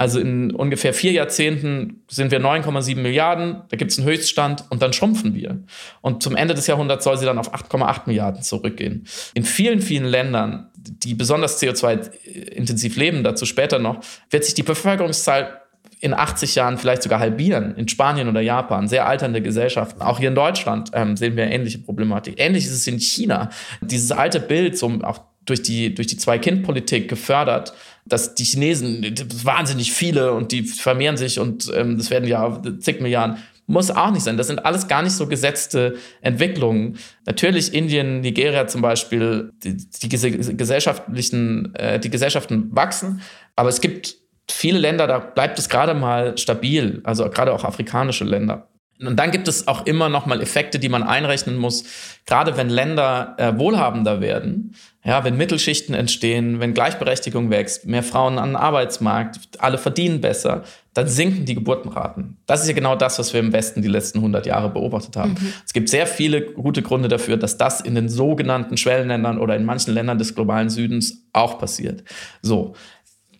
[0.00, 4.80] Also in ungefähr vier Jahrzehnten sind wir 9,7 Milliarden, da gibt es einen Höchststand und
[4.80, 5.62] dann schrumpfen wir.
[6.00, 9.06] Und zum Ende des Jahrhunderts soll sie dann auf 8,8 Milliarden zurückgehen.
[9.34, 15.60] In vielen, vielen Ländern, die besonders CO2-intensiv leben, dazu später noch, wird sich die Bevölkerungszahl
[16.00, 20.00] in 80 Jahren vielleicht sogar halbieren, in Spanien oder Japan, sehr alternde Gesellschaften.
[20.00, 22.36] Auch hier in Deutschland ähm, sehen wir ähnliche Problematik.
[22.38, 23.50] Ähnlich ist es in China.
[23.82, 27.74] Dieses alte Bild, so auch durch die, durch die Zwei-Kind-Politik gefördert,
[28.06, 33.00] dass die Chinesen, wahnsinnig viele und die vermehren sich und ähm, das werden ja zig
[33.00, 33.36] Milliarden.
[33.66, 34.36] Muss auch nicht sein.
[34.36, 36.98] Das sind alles gar nicht so gesetzte Entwicklungen.
[37.24, 43.22] Natürlich Indien, Nigeria zum Beispiel, die, die gesellschaftlichen, äh, die Gesellschaften wachsen,
[43.54, 44.16] aber es gibt
[44.50, 48.69] viele Länder, da bleibt es gerade mal stabil, also gerade auch afrikanische Länder.
[49.04, 51.84] Und dann gibt es auch immer noch mal Effekte, die man einrechnen muss,
[52.26, 58.38] gerade wenn Länder äh, wohlhabender werden, ja, wenn Mittelschichten entstehen, wenn Gleichberechtigung wächst, mehr Frauen
[58.38, 62.36] an den Arbeitsmarkt, alle verdienen besser, dann sinken die Geburtenraten.
[62.44, 65.32] Das ist ja genau das, was wir im Westen die letzten 100 Jahre beobachtet haben.
[65.32, 65.52] Mhm.
[65.64, 69.64] Es gibt sehr viele gute Gründe dafür, dass das in den sogenannten Schwellenländern oder in
[69.64, 72.04] manchen Ländern des globalen Südens auch passiert.
[72.42, 72.74] So.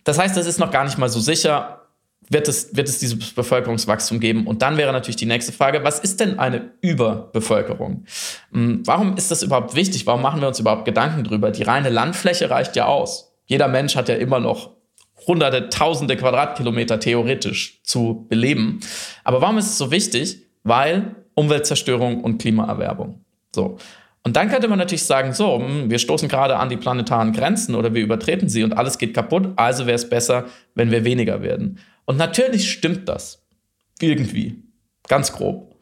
[0.03, 1.80] Das heißt, das ist noch gar nicht mal so sicher
[2.31, 4.47] wird es, wird es dieses Bevölkerungswachstum geben.
[4.47, 8.05] Und dann wäre natürlich die nächste Frage, was ist denn eine Überbevölkerung?
[8.51, 10.07] Hm, warum ist das überhaupt wichtig?
[10.07, 11.51] Warum machen wir uns überhaupt Gedanken drüber?
[11.51, 13.33] Die reine Landfläche reicht ja aus.
[13.45, 14.71] Jeder Mensch hat ja immer noch
[15.27, 18.79] hunderte, tausende Quadratkilometer theoretisch zu beleben.
[19.23, 20.47] Aber warum ist es so wichtig?
[20.63, 23.25] Weil Umweltzerstörung und Klimaerwerbung.
[23.53, 23.77] So.
[24.23, 27.75] Und dann könnte man natürlich sagen, so, hm, wir stoßen gerade an die planetaren Grenzen
[27.75, 31.41] oder wir übertreten sie und alles geht kaputt, also wäre es besser, wenn wir weniger
[31.41, 31.79] werden.
[32.11, 33.41] Und natürlich stimmt das.
[34.01, 34.61] Irgendwie.
[35.07, 35.77] Ganz grob.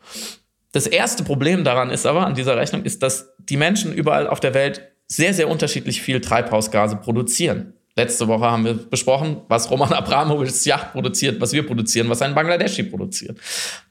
[0.71, 4.39] Das erste Problem daran ist aber, an dieser Rechnung, ist, dass die Menschen überall auf
[4.39, 7.73] der Welt sehr, sehr unterschiedlich viel Treibhausgase produzieren.
[7.95, 12.35] Letzte Woche haben wir besprochen, was Roman Abramovichs Yacht produziert, was wir produzieren, was ein
[12.35, 13.39] Bangladeschi produziert.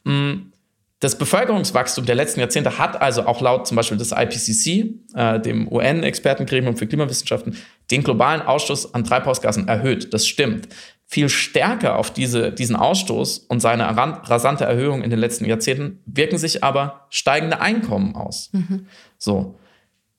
[0.05, 0.53] Hm,
[1.01, 5.67] das Bevölkerungswachstum der letzten Jahrzehnte hat also auch laut zum Beispiel des IPCC, äh, dem
[5.67, 7.57] UN-Expertengremium für Klimawissenschaften,
[7.91, 10.15] den globalen Ausstoß an Treibhausgasen erhöht.
[10.15, 10.69] Das stimmt.
[11.11, 16.39] Viel stärker auf diese, diesen Ausstoß und seine rasante Erhöhung in den letzten Jahrzehnten wirken
[16.39, 18.51] sich aber steigende Einkommen aus.
[18.53, 18.87] Mhm.
[19.17, 19.57] So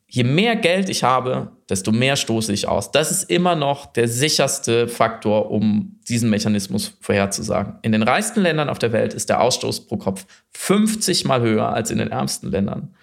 [0.10, 2.92] je mehr Geld ich habe, desto mehr stoße ich aus.
[2.92, 7.76] Das ist immer noch der sicherste Faktor, um diesen Mechanismus vorherzusagen.
[7.84, 11.70] In den reichsten Ländern auf der Welt ist der Ausstoß pro Kopf 50 mal höher
[11.70, 12.96] als in den ärmsten Ländern.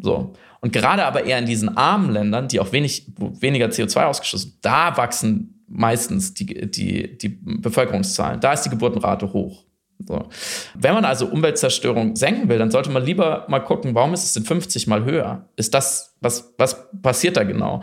[0.00, 0.32] So.
[0.60, 4.96] Und gerade aber eher in diesen armen Ländern, die auch wenig, weniger CO2 ausgestoßen, da
[4.96, 8.40] wachsen meistens die, die, die Bevölkerungszahlen.
[8.40, 9.64] Da ist die Geburtenrate hoch.
[10.06, 10.28] So.
[10.74, 14.32] Wenn man also Umweltzerstörung senken will, dann sollte man lieber mal gucken, warum ist es
[14.34, 15.48] denn 50 mal höher?
[15.56, 17.82] Ist das, was, was passiert da genau?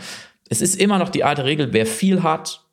[0.49, 2.65] Es ist immer noch die alte Regel, wer viel hat,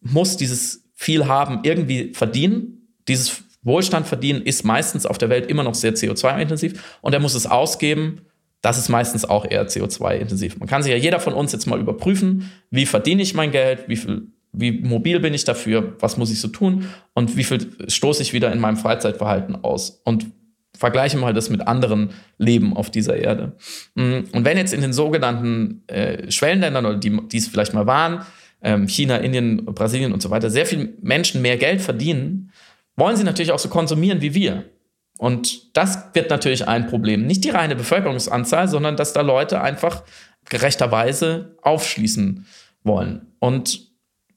[0.00, 2.88] muss dieses viel haben irgendwie verdienen.
[3.08, 7.34] Dieses Wohlstand verdienen ist meistens auf der Welt immer noch sehr CO2-intensiv und er muss
[7.34, 8.22] es ausgeben.
[8.62, 10.58] Das ist meistens auch eher CO2-intensiv.
[10.58, 13.88] Man kann sich ja jeder von uns jetzt mal überprüfen, wie verdiene ich mein Geld,
[13.88, 17.70] wie viel wie mobil bin ich dafür, was muss ich so tun und wie viel
[17.88, 20.26] stoße ich wieder in meinem Freizeitverhalten aus und
[20.76, 23.56] vergleiche mal das mit anderen Leben auf dieser Erde.
[23.94, 27.86] Mm, und wenn jetzt in den sogenannten äh, Schwellenländern oder die, die es vielleicht mal
[27.86, 28.24] waren,
[28.62, 32.52] ähm, China, Indien, Brasilien und so weiter, sehr viele Menschen mehr Geld verdienen,
[32.96, 34.64] wollen sie natürlich auch so konsumieren wie wir.
[35.18, 37.26] Und das wird natürlich ein Problem.
[37.26, 40.02] Nicht die reine Bevölkerungsanzahl, sondern dass da Leute einfach
[40.48, 42.46] gerechterweise aufschließen
[42.84, 43.26] wollen.
[43.38, 43.92] Und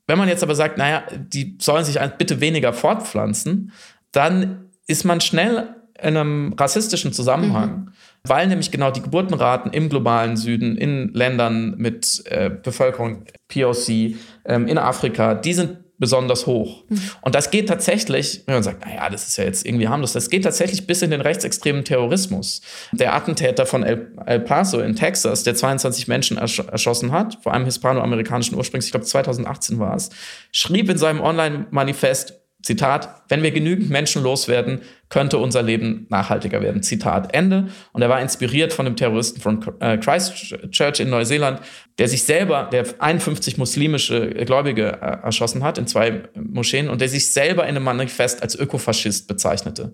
[0.08, 3.72] wenn man jetzt aber sagt, naja, die sollen sich bitte weniger fortpflanzen,
[4.12, 7.92] dann ist man schnell in einem rassistischen Zusammenhang, mhm.
[8.24, 14.16] weil nämlich genau die Geburtenraten im globalen Süden, in Ländern mit äh, Bevölkerung, POC,
[14.46, 16.84] ähm, in Afrika, die sind besonders hoch.
[16.89, 17.02] Mhm.
[17.22, 20.30] Und das geht tatsächlich, wenn man sagt, naja, das ist ja jetzt irgendwie harmlos, das
[20.30, 22.62] geht tatsächlich bis in den rechtsextremen Terrorismus.
[22.91, 27.54] Der Attentäter von El, El Paso in Texas, der 22 Menschen ersch erschossen hat, vor
[27.54, 30.10] allem hispanoamerikanischen Ursprungs, ich glaube 2018 war es,
[30.52, 32.34] schrieb in seinem Online-Manifest,
[32.66, 34.82] Zitat, wenn wir genügend Menschen loswerden,
[35.16, 36.84] könnte unser Leben nachhaltiger werden.
[36.84, 37.70] Zitat Ende.
[37.93, 41.61] Und er war inspiriert von dem Terroristen von äh, Christchurch in Neuseeland,
[41.97, 47.07] der sich selber, der 51 muslimische Gläubige äh, erschossen hat in zwei Moscheen und der
[47.07, 49.93] sich selber in einem Manifest als Ökofaschist bezeichnete.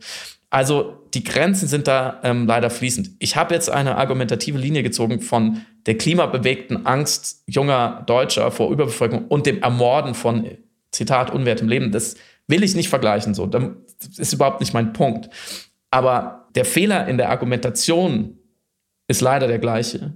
[0.49, 3.11] Also die Grenzen sind da ähm, leider fließend.
[3.19, 9.27] Ich habe jetzt eine argumentative Linie gezogen von der klimabewegten Angst junger Deutscher vor Überbevölkerung
[9.27, 10.49] und dem Ermorden von,
[10.91, 11.91] Zitat, unwertem Leben.
[11.91, 12.15] Das
[12.51, 13.49] Will ich nicht vergleichen, so.
[14.17, 15.29] Ist überhaupt nicht mein Punkt.
[15.89, 18.37] Aber der Fehler in der Argumentation
[19.07, 20.13] ist leider der gleiche.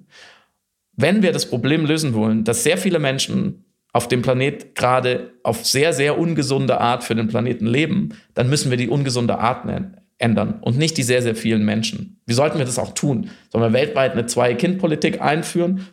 [0.94, 5.66] Wenn wir das Problem lösen wollen, dass sehr viele Menschen auf dem Planet gerade auf
[5.66, 9.66] sehr, sehr ungesunde Art für den Planeten leben, dann müssen wir die ungesunde Art
[10.18, 12.20] ändern und nicht die sehr, sehr vielen Menschen.
[12.26, 13.30] Wie sollten wir das auch tun?
[13.50, 15.88] Sollen wir weltweit eine Zwei-Kind-Politik einführen?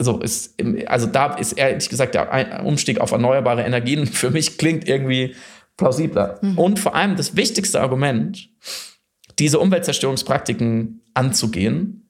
[0.00, 0.54] So ist,
[0.86, 5.34] also da ist ehrlich gesagt der Umstieg auf erneuerbare Energien für mich klingt irgendwie
[5.76, 6.38] plausibler.
[6.42, 6.58] Mhm.
[6.58, 8.48] Und vor allem das wichtigste Argument,
[9.38, 12.08] diese Umweltzerstörungspraktiken anzugehen,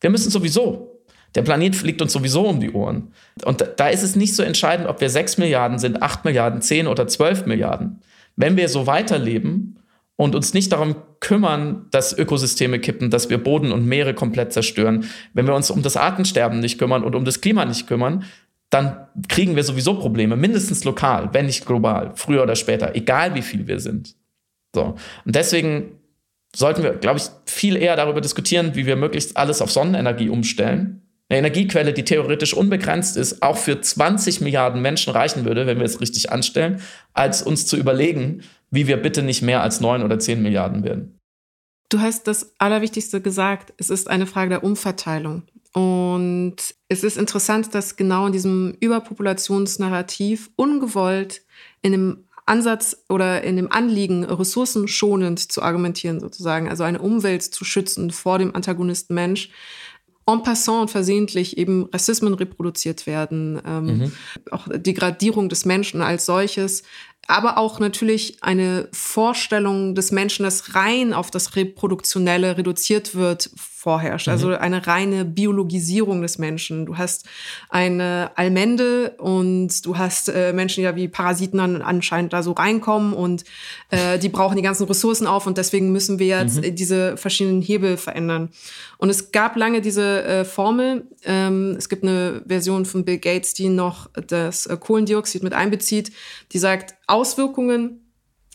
[0.00, 1.04] wir müssen sowieso.
[1.34, 3.12] Der Planet fliegt uns sowieso um die Ohren.
[3.44, 6.86] Und da ist es nicht so entscheidend, ob wir 6 Milliarden sind, 8 Milliarden, 10
[6.86, 8.00] oder 12 Milliarden.
[8.36, 9.78] Wenn wir so weiterleben
[10.16, 15.04] und uns nicht darum kümmern, dass Ökosysteme kippen, dass wir Boden und Meere komplett zerstören,
[15.34, 18.24] wenn wir uns um das Artensterben nicht kümmern und um das Klima nicht kümmern,
[18.70, 23.42] dann kriegen wir sowieso Probleme, mindestens lokal, wenn nicht global, früher oder später, egal wie
[23.42, 24.14] viel wir sind.
[24.74, 24.94] So.
[25.24, 25.98] Und deswegen
[26.54, 31.02] sollten wir, glaube ich, viel eher darüber diskutieren, wie wir möglichst alles auf Sonnenenergie umstellen.
[31.30, 35.84] Eine Energiequelle, die theoretisch unbegrenzt ist, auch für 20 Milliarden Menschen reichen würde, wenn wir
[35.84, 36.80] es richtig anstellen,
[37.12, 41.18] als uns zu überlegen, wie wir bitte nicht mehr als 9 oder 10 Milliarden werden.
[41.90, 43.72] Du hast das Allerwichtigste gesagt.
[43.78, 45.44] Es ist eine Frage der Umverteilung.
[45.74, 46.56] Und
[46.88, 51.42] es ist interessant, dass genau in diesem Überpopulationsnarrativ ungewollt
[51.82, 57.64] in einem Ansatz oder in dem Anliegen, ressourcenschonend zu argumentieren sozusagen, also eine Umwelt zu
[57.64, 59.50] schützen vor dem Antagonisten Mensch,
[60.26, 64.12] en passant versehentlich eben Rassismen reproduziert werden, ähm, mhm.
[64.50, 66.82] auch Degradierung des Menschen als solches,
[67.26, 73.50] aber auch natürlich eine Vorstellung des Menschen, das rein auf das Reproduktionelle reduziert wird,
[73.88, 74.26] vorherrscht.
[74.26, 74.32] Mhm.
[74.32, 76.84] Also eine reine Biologisierung des Menschen.
[76.84, 77.26] Du hast
[77.70, 82.52] eine Allmende und du hast äh, Menschen, die ja wie Parasiten dann anscheinend da so
[82.52, 83.44] reinkommen und
[83.88, 86.74] äh, die brauchen die ganzen Ressourcen auf und deswegen müssen wir jetzt mhm.
[86.74, 88.50] diese verschiedenen Hebel verändern.
[88.98, 91.06] Und es gab lange diese äh, Formel.
[91.24, 96.12] Ähm, es gibt eine Version von Bill Gates, die noch das äh, Kohlendioxid mit einbezieht,
[96.52, 98.02] die sagt, Auswirkungen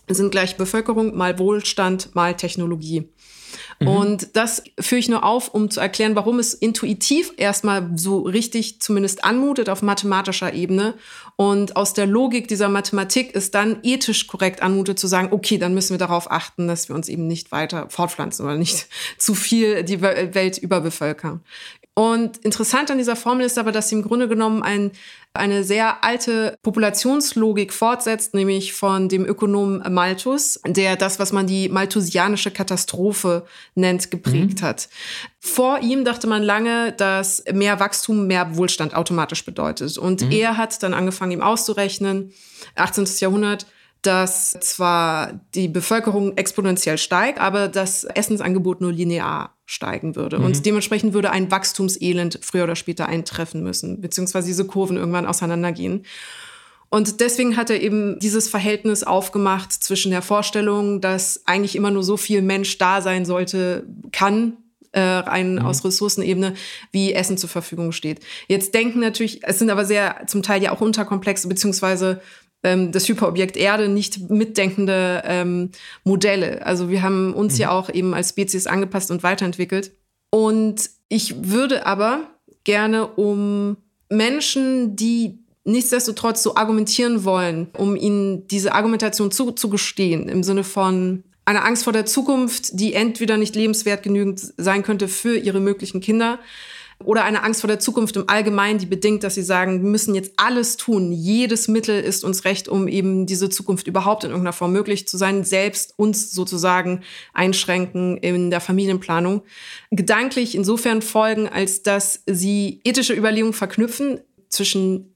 [0.07, 3.09] sind gleich Bevölkerung mal Wohlstand mal Technologie.
[3.79, 3.87] Mhm.
[3.87, 8.81] Und das führe ich nur auf, um zu erklären, warum es intuitiv erstmal so richtig
[8.81, 10.95] zumindest anmutet auf mathematischer Ebene
[11.35, 15.73] und aus der Logik dieser Mathematik ist dann ethisch korrekt anmutet zu sagen, okay, dann
[15.73, 18.87] müssen wir darauf achten, dass wir uns eben nicht weiter fortpflanzen oder nicht
[19.17, 21.41] zu viel die Welt überbevölkern.
[21.95, 24.91] Und interessant an dieser Formel ist aber, dass sie im Grunde genommen ein,
[25.35, 31.69] eine sehr alte Populationslogik fortsetzt, nämlich von dem Ökonomen Malthus, der das, was man die
[31.69, 34.65] malthusianische Katastrophe nennt, geprägt mhm.
[34.65, 34.89] hat.
[35.39, 39.97] Vor ihm dachte man lange, dass mehr Wachstum mehr Wohlstand automatisch bedeutet.
[39.97, 40.31] Und mhm.
[40.31, 42.31] er hat dann angefangen, ihm auszurechnen,
[42.75, 43.07] 18.
[43.19, 43.65] Jahrhundert,
[44.03, 50.39] dass zwar die Bevölkerung exponentiell steigt, aber das Essensangebot nur linear steigen würde.
[50.39, 50.45] Mhm.
[50.45, 56.05] Und dementsprechend würde ein Wachstumselend früher oder später eintreffen müssen, beziehungsweise diese Kurven irgendwann auseinandergehen.
[56.89, 62.03] Und deswegen hat er eben dieses Verhältnis aufgemacht zwischen der Vorstellung, dass eigentlich immer nur
[62.03, 64.57] so viel Mensch da sein sollte, kann,
[64.91, 65.65] äh, rein mhm.
[65.65, 66.53] aus Ressourcenebene,
[66.91, 68.19] wie Essen zur Verfügung steht.
[68.47, 72.21] Jetzt denken natürlich, es sind aber sehr zum Teil ja auch unterkomplexe, beziehungsweise
[72.63, 75.71] ähm, das Hyperobjekt Erde nicht mitdenkende ähm,
[76.03, 76.65] Modelle.
[76.65, 77.59] Also wir haben uns mhm.
[77.61, 79.91] ja auch eben als Spezies angepasst und weiterentwickelt.
[80.29, 82.21] Und ich würde aber
[82.63, 83.77] gerne um
[84.09, 91.65] Menschen, die nichtsdestotrotz so argumentieren wollen, um ihnen diese Argumentation zuzugestehen, im Sinne von einer
[91.65, 96.39] Angst vor der Zukunft, die entweder nicht lebenswert genügend sein könnte für ihre möglichen Kinder,
[97.05, 100.15] oder eine Angst vor der Zukunft im Allgemeinen, die bedingt, dass sie sagen, wir müssen
[100.15, 101.11] jetzt alles tun.
[101.11, 105.17] Jedes Mittel ist uns recht, um eben diese Zukunft überhaupt in irgendeiner Form möglich zu
[105.17, 107.01] sein, selbst uns sozusagen
[107.33, 109.41] einschränken in der Familienplanung.
[109.91, 115.15] Gedanklich insofern folgen, als dass sie ethische Überlegungen verknüpfen zwischen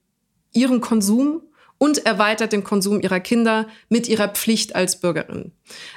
[0.54, 1.42] ihrem Konsum
[1.78, 5.52] und erweitert den Konsum ihrer Kinder mit ihrer Pflicht als Bürgerin.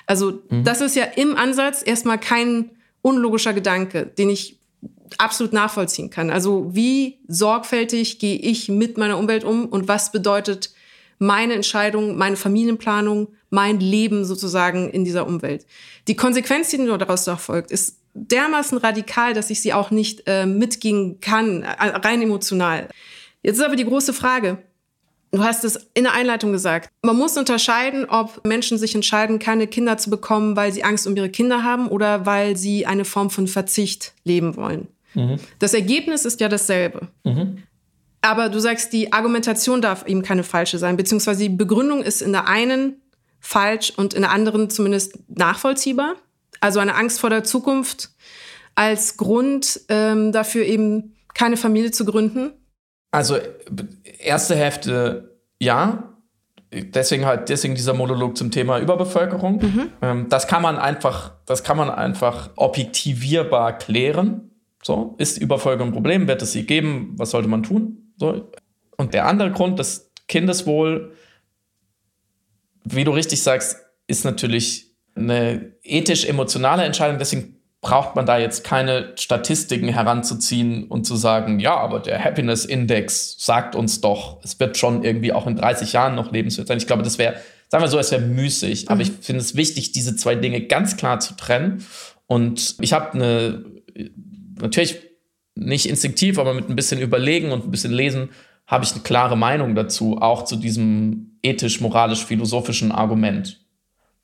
[0.06, 0.64] Also mhm.
[0.64, 2.70] das ist ja im Ansatz erstmal kein
[3.02, 4.59] unlogischer Gedanke, den ich
[5.18, 6.30] absolut nachvollziehen kann.
[6.30, 10.70] Also wie sorgfältig gehe ich mit meiner Umwelt um und was bedeutet
[11.18, 15.66] meine Entscheidung, meine Familienplanung, mein Leben sozusagen in dieser Umwelt.
[16.08, 20.46] Die Konsequenz, die daraus doch folgt, ist dermaßen radikal, dass ich sie auch nicht äh,
[20.46, 22.88] mitgehen kann, äh, rein emotional.
[23.42, 24.58] Jetzt ist aber die große Frage,
[25.32, 26.90] Du hast es in der Einleitung gesagt.
[27.02, 31.16] Man muss unterscheiden, ob Menschen sich entscheiden, keine Kinder zu bekommen, weil sie Angst um
[31.16, 34.88] ihre Kinder haben oder weil sie eine Form von Verzicht leben wollen.
[35.14, 35.36] Mhm.
[35.60, 37.08] Das Ergebnis ist ja dasselbe.
[37.24, 37.62] Mhm.
[38.22, 42.32] Aber du sagst, die Argumentation darf eben keine falsche sein, beziehungsweise die Begründung ist in
[42.32, 42.96] der einen
[43.40, 46.16] falsch und in der anderen zumindest nachvollziehbar.
[46.60, 48.10] Also eine Angst vor der Zukunft
[48.74, 52.52] als Grund ähm, dafür eben keine Familie zu gründen.
[53.10, 53.36] Also
[54.18, 56.06] erste Hälfte ja.
[56.72, 59.60] Deswegen halt, deswegen dieser Monolog zum Thema Überbevölkerung.
[59.60, 59.92] Mhm.
[60.02, 64.52] Ähm, das kann man einfach, das kann man einfach objektivierbar klären.
[64.82, 66.28] So, ist Überfolge ein Problem?
[66.28, 67.14] Wird es sie geben?
[67.16, 68.12] Was sollte man tun?
[68.16, 68.50] So.
[68.96, 71.12] Und der andere Grund, das Kindeswohl,
[72.84, 77.18] wie du richtig sagst, ist natürlich eine ethisch-emotionale Entscheidung.
[77.18, 82.66] Deswegen braucht man da jetzt keine Statistiken heranzuziehen und zu sagen, ja, aber der Happiness
[82.66, 86.76] Index sagt uns doch, es wird schon irgendwie auch in 30 Jahren noch lebenswert sein.
[86.76, 87.36] Ich glaube, das wäre,
[87.68, 88.84] sagen wir so, es wäre müßig.
[88.84, 88.88] Mhm.
[88.88, 91.84] Aber ich finde es wichtig, diese zwei Dinge ganz klar zu trennen.
[92.26, 93.64] Und ich habe eine
[94.60, 95.00] natürlich
[95.54, 98.30] nicht instinktiv, aber mit ein bisschen Überlegen und ein bisschen Lesen
[98.66, 103.60] habe ich eine klare Meinung dazu, auch zu diesem ethisch-moralisch-philosophischen Argument.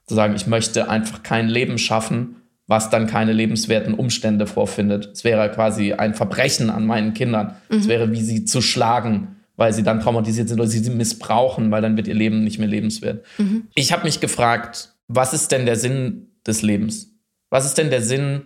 [0.06, 2.36] Zu sagen, ich möchte einfach kein Leben schaffen,
[2.66, 5.10] was dann keine lebenswerten Umstände vorfindet.
[5.12, 7.56] Es wäre quasi ein Verbrechen an meinen Kindern.
[7.68, 7.78] Mhm.
[7.78, 11.70] Es wäre wie sie zu schlagen, weil sie dann traumatisiert sind oder sie sie missbrauchen,
[11.70, 13.24] weil dann wird ihr Leben nicht mehr lebenswert.
[13.38, 13.68] Mhm.
[13.74, 17.12] Ich habe mich gefragt, was ist denn der Sinn des Lebens?
[17.50, 18.42] Was ist denn der Sinn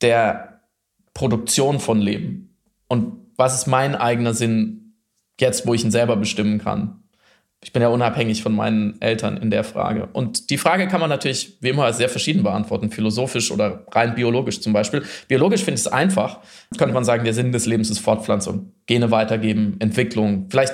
[0.00, 0.50] der
[1.14, 2.56] Produktion von Leben.
[2.88, 4.94] Und was ist mein eigener Sinn
[5.38, 6.99] jetzt, wo ich ihn selber bestimmen kann?
[7.62, 10.08] Ich bin ja unabhängig von meinen Eltern in der Frage.
[10.14, 14.62] Und die Frage kann man natürlich wie immer sehr verschieden beantworten, philosophisch oder rein biologisch
[14.62, 15.02] zum Beispiel.
[15.28, 16.38] Biologisch finde ich es einfach.
[16.78, 20.72] Könnte man sagen, der Sinn des Lebens ist Fortpflanzung, Gene weitergeben, Entwicklung, vielleicht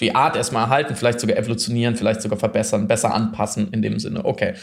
[0.00, 4.24] die Art erstmal erhalten, vielleicht sogar evolutionieren, vielleicht sogar verbessern, besser anpassen in dem Sinne.
[4.24, 4.54] Okay,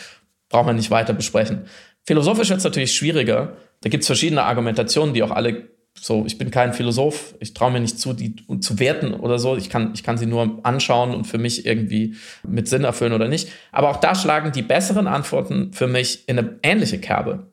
[0.50, 1.66] braucht man nicht weiter besprechen.
[2.04, 3.58] Philosophisch wird es natürlich schwieriger.
[3.82, 5.70] Da gibt es verschiedene Argumentationen, die auch alle
[6.02, 9.56] so, ich bin kein Philosoph, ich traue mir nicht zu, die zu werten oder so.
[9.56, 12.16] Ich kann, ich kann sie nur anschauen und für mich irgendwie
[12.48, 13.50] mit Sinn erfüllen oder nicht.
[13.72, 17.48] Aber auch da schlagen die besseren Antworten für mich in eine ähnliche Kerbe.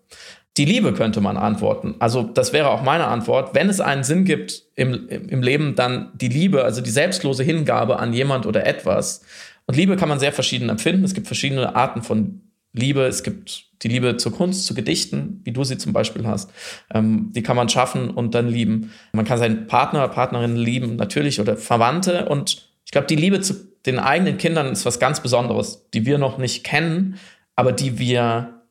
[0.57, 1.97] Die Liebe könnte man antworten.
[1.99, 3.55] Also das wäre auch meine Antwort.
[3.55, 7.99] Wenn es einen Sinn gibt im, im Leben, dann die Liebe, also die selbstlose Hingabe
[7.99, 9.23] an jemand oder etwas.
[9.67, 11.05] Und Liebe kann man sehr verschieden empfinden.
[11.05, 12.41] Es gibt verschiedene Arten von
[12.73, 13.03] Liebe.
[13.03, 16.51] Es gibt die Liebe zur Kunst, zu Gedichten, wie du sie zum Beispiel hast.
[16.93, 18.93] Ähm, die kann man schaffen und dann lieben.
[19.13, 22.27] Man kann seinen Partner, Partnerin lieben, natürlich, oder Verwandte.
[22.27, 23.55] Und ich glaube, die Liebe zu
[23.85, 27.19] den eigenen Kindern ist was ganz Besonderes, die wir noch nicht kennen,
[27.55, 28.63] aber die wir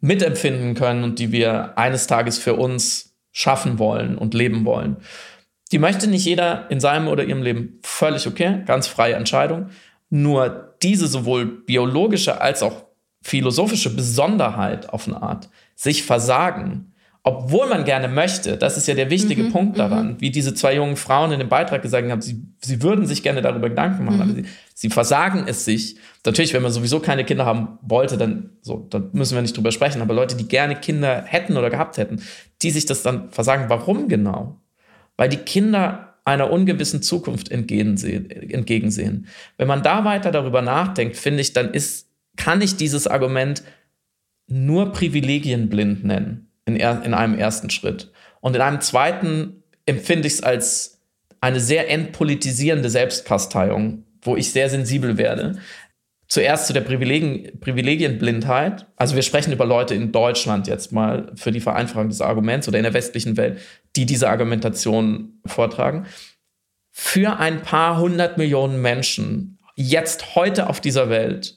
[0.00, 4.96] mitempfinden können und die wir eines Tages für uns schaffen wollen und leben wollen.
[5.72, 9.70] Die möchte nicht jeder in seinem oder ihrem Leben völlig okay, ganz freie Entscheidung.
[10.10, 12.85] Nur diese sowohl biologische als auch
[13.26, 16.92] philosophische Besonderheit auf eine Art, sich versagen,
[17.24, 20.20] obwohl man gerne möchte, das ist ja der wichtige mhm, Punkt daran, mhm.
[20.20, 23.42] wie diese zwei jungen Frauen in dem Beitrag gesagt haben, sie, sie würden sich gerne
[23.42, 24.22] darüber Gedanken machen, mhm.
[24.22, 25.96] aber sie, sie, versagen es sich.
[26.24, 29.72] Natürlich, wenn man sowieso keine Kinder haben wollte, dann, so, dann müssen wir nicht drüber
[29.72, 32.22] sprechen, aber Leute, die gerne Kinder hätten oder gehabt hätten,
[32.62, 34.60] die sich das dann versagen, warum genau?
[35.16, 39.26] Weil die Kinder einer ungewissen Zukunft entgegensehen.
[39.56, 42.05] Wenn man da weiter darüber nachdenkt, finde ich, dann ist
[42.36, 43.62] kann ich dieses Argument
[44.46, 48.12] nur privilegienblind nennen in, er, in einem ersten Schritt.
[48.40, 51.00] Und in einem zweiten empfinde ich es als
[51.40, 55.58] eine sehr entpolitisierende Selbstkasteiung, wo ich sehr sensibel werde.
[56.28, 58.86] Zuerst zu der Privilegien, Privilegienblindheit.
[58.96, 62.78] Also wir sprechen über Leute in Deutschland jetzt mal für die Vereinfachung des Arguments oder
[62.78, 63.60] in der westlichen Welt,
[63.94, 66.06] die diese Argumentation vortragen.
[66.90, 71.55] Für ein paar hundert Millionen Menschen jetzt heute auf dieser Welt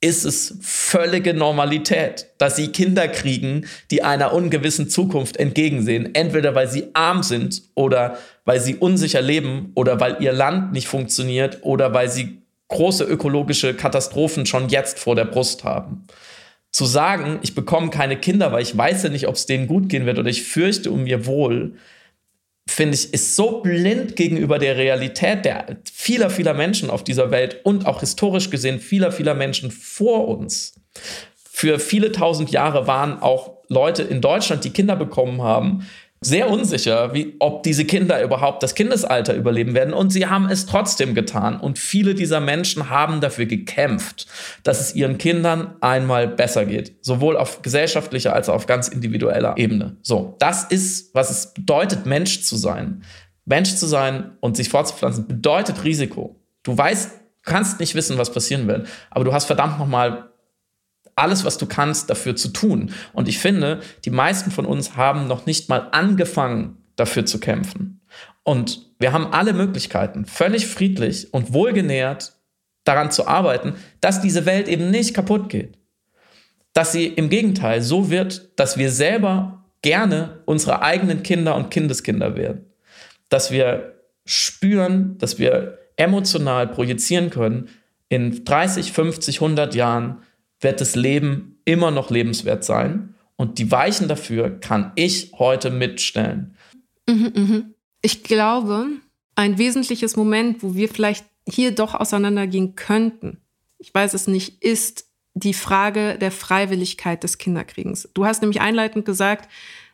[0.00, 6.14] ist es völlige Normalität, dass sie Kinder kriegen, die einer ungewissen Zukunft entgegensehen.
[6.14, 10.88] Entweder weil sie arm sind oder weil sie unsicher leben oder weil ihr Land nicht
[10.88, 16.06] funktioniert oder weil sie große ökologische Katastrophen schon jetzt vor der Brust haben.
[16.70, 19.88] Zu sagen, ich bekomme keine Kinder, weil ich weiß ja nicht, ob es denen gut
[19.88, 21.76] gehen wird oder ich fürchte um ihr Wohl,
[22.66, 27.60] finde ich, ist so blind gegenüber der Realität der vieler, vieler Menschen auf dieser Welt
[27.64, 30.74] und auch historisch gesehen vieler, vieler Menschen vor uns.
[31.36, 35.86] Für viele tausend Jahre waren auch Leute in Deutschland, die Kinder bekommen haben,
[36.24, 39.94] sehr unsicher, wie, ob diese Kinder überhaupt das Kindesalter überleben werden.
[39.94, 41.58] Und sie haben es trotzdem getan.
[41.60, 44.26] Und viele dieser Menschen haben dafür gekämpft,
[44.62, 46.96] dass es ihren Kindern einmal besser geht.
[47.00, 49.96] Sowohl auf gesellschaftlicher als auch auf ganz individueller Ebene.
[50.02, 53.02] So, das ist, was es bedeutet, Mensch zu sein.
[53.44, 56.40] Mensch zu sein und sich fortzupflanzen bedeutet Risiko.
[56.62, 57.10] Du weißt,
[57.42, 60.30] kannst nicht wissen, was passieren wird, aber du hast verdammt nochmal
[61.16, 62.92] alles, was du kannst, dafür zu tun.
[63.12, 68.00] Und ich finde, die meisten von uns haben noch nicht mal angefangen, dafür zu kämpfen.
[68.42, 72.34] Und wir haben alle Möglichkeiten, völlig friedlich und wohlgenährt
[72.84, 75.78] daran zu arbeiten, dass diese Welt eben nicht kaputt geht.
[76.72, 82.36] Dass sie im Gegenteil so wird, dass wir selber gerne unsere eigenen Kinder und Kindeskinder
[82.36, 82.66] werden.
[83.28, 83.94] Dass wir
[84.26, 87.68] spüren, dass wir emotional projizieren können,
[88.08, 90.22] in 30, 50, 100 Jahren
[90.60, 93.14] wird das Leben immer noch lebenswert sein.
[93.36, 96.56] Und die Weichen dafür kann ich heute mitstellen.
[97.08, 97.74] Mhm, mhm.
[98.02, 98.86] Ich glaube,
[99.34, 103.40] ein wesentliches Moment, wo wir vielleicht hier doch auseinandergehen könnten,
[103.78, 108.08] ich weiß es nicht, ist die Frage der Freiwilligkeit des Kinderkriegens.
[108.14, 109.50] Du hast nämlich einleitend gesagt,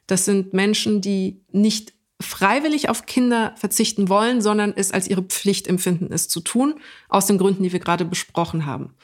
[0.06, 5.66] das sind Menschen, die nicht freiwillig auf Kinder verzichten wollen, sondern es als ihre Pflicht
[5.66, 6.74] empfinden, es zu tun,
[7.08, 8.94] aus den Gründen, die wir gerade besprochen haben.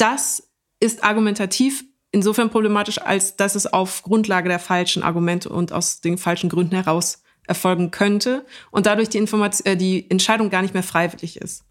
[0.00, 0.48] Das
[0.80, 6.16] ist argumentativ insofern problematisch, als dass es auf Grundlage der falschen Argumente und aus den
[6.16, 10.82] falschen Gründen heraus erfolgen könnte und dadurch die, Information, äh, die Entscheidung gar nicht mehr
[10.82, 11.64] freiwillig ist.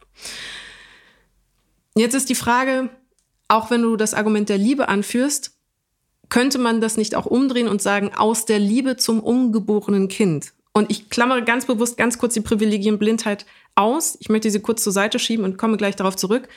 [1.95, 2.91] Jetzt ist die Frage,
[3.47, 5.57] auch wenn du das Argument der Liebe anführst,
[6.29, 10.53] könnte man das nicht auch umdrehen und sagen, aus der Liebe zum ungeborenen Kind?
[10.71, 14.17] Und ich klammere ganz bewusst ganz kurz die Privilegienblindheit aus.
[14.19, 16.47] Ich möchte sie kurz zur Seite schieben und komme gleich darauf zurück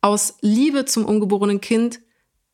[0.00, 2.00] aus Liebe zum ungeborenen Kind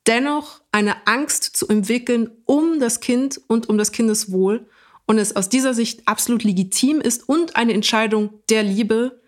[0.06, 4.66] dennoch eine Angst zu entwickeln um das Kind und um das Kindeswohl
[5.06, 9.20] und es aus dieser Sicht absolut legitim ist und eine Entscheidung der Liebe,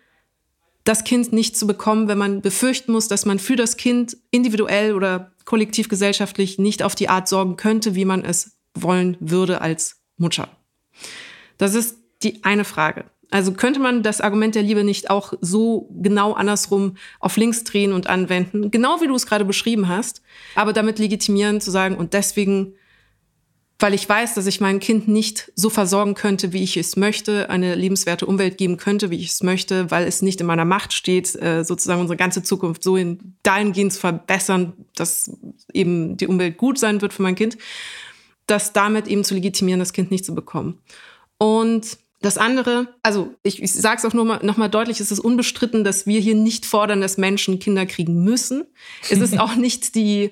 [0.83, 4.93] das Kind nicht zu bekommen, wenn man befürchten muss, dass man für das Kind individuell
[4.93, 9.97] oder kollektiv gesellschaftlich nicht auf die Art sorgen könnte, wie man es wollen würde als
[10.17, 10.49] Mutter.
[11.57, 13.05] Das ist die eine Frage.
[13.29, 17.91] Also könnte man das Argument der Liebe nicht auch so genau andersrum auf links drehen
[17.91, 20.21] und anwenden, genau wie du es gerade beschrieben hast,
[20.55, 22.73] aber damit legitimieren zu sagen, und deswegen
[23.79, 27.49] weil ich weiß, dass ich mein Kind nicht so versorgen könnte, wie ich es möchte,
[27.49, 30.93] eine lebenswerte Umwelt geben könnte, wie ich es möchte, weil es nicht in meiner Macht
[30.93, 35.31] steht, äh, sozusagen unsere ganze Zukunft so in dahingehend zu verbessern, dass
[35.73, 37.57] eben die Umwelt gut sein wird für mein Kind,
[38.47, 40.79] das damit eben zu legitimieren, das Kind nicht zu bekommen.
[41.37, 45.11] Und das andere, also ich, ich sage es auch nur mal, noch mal deutlich, es
[45.11, 48.65] ist unbestritten, dass wir hier nicht fordern, dass Menschen Kinder kriegen müssen.
[49.09, 50.31] Es ist auch nicht die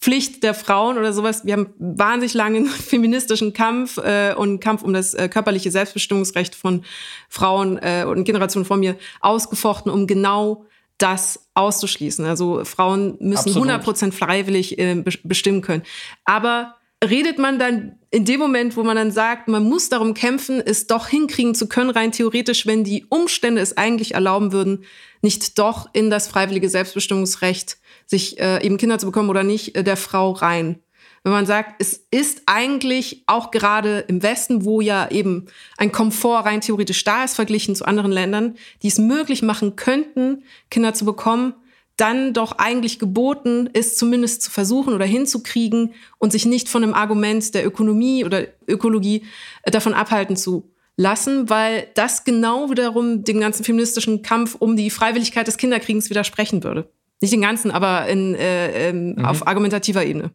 [0.00, 1.44] Pflicht der Frauen oder sowas.
[1.44, 6.84] Wir haben wahnsinnig langen feministischen Kampf äh, und Kampf um das äh, körperliche Selbstbestimmungsrecht von
[7.28, 10.66] Frauen äh, und Generationen vor mir ausgefochten, um genau
[10.98, 12.24] das auszuschließen.
[12.24, 13.68] Also Frauen müssen Absolut.
[13.68, 15.84] 100% freiwillig äh, bestimmen können.
[16.24, 16.74] Aber
[17.04, 20.86] redet man dann in dem Moment, wo man dann sagt, man muss darum kämpfen, es
[20.86, 24.84] doch hinkriegen zu können, rein theoretisch, wenn die Umstände es eigentlich erlauben würden,
[25.20, 29.84] nicht doch in das freiwillige Selbstbestimmungsrecht sich äh, eben Kinder zu bekommen oder nicht, äh,
[29.84, 30.80] der Frau rein.
[31.24, 36.44] Wenn man sagt, es ist eigentlich auch gerade im Westen, wo ja eben ein Komfort
[36.44, 41.04] rein theoretisch da ist, verglichen zu anderen Ländern, die es möglich machen könnten, Kinder zu
[41.04, 41.54] bekommen,
[41.96, 46.94] dann doch eigentlich geboten ist, zumindest zu versuchen oder hinzukriegen und sich nicht von einem
[46.94, 49.24] Argument der Ökonomie oder Ökologie
[49.62, 54.90] äh, davon abhalten zu lassen, weil das genau wiederum dem ganzen feministischen Kampf um die
[54.90, 56.90] Freiwilligkeit des Kinderkriegens widersprechen würde.
[57.20, 59.24] Nicht den ganzen, aber in, äh, ähm, mhm.
[59.24, 60.30] auf argumentativer Ebene.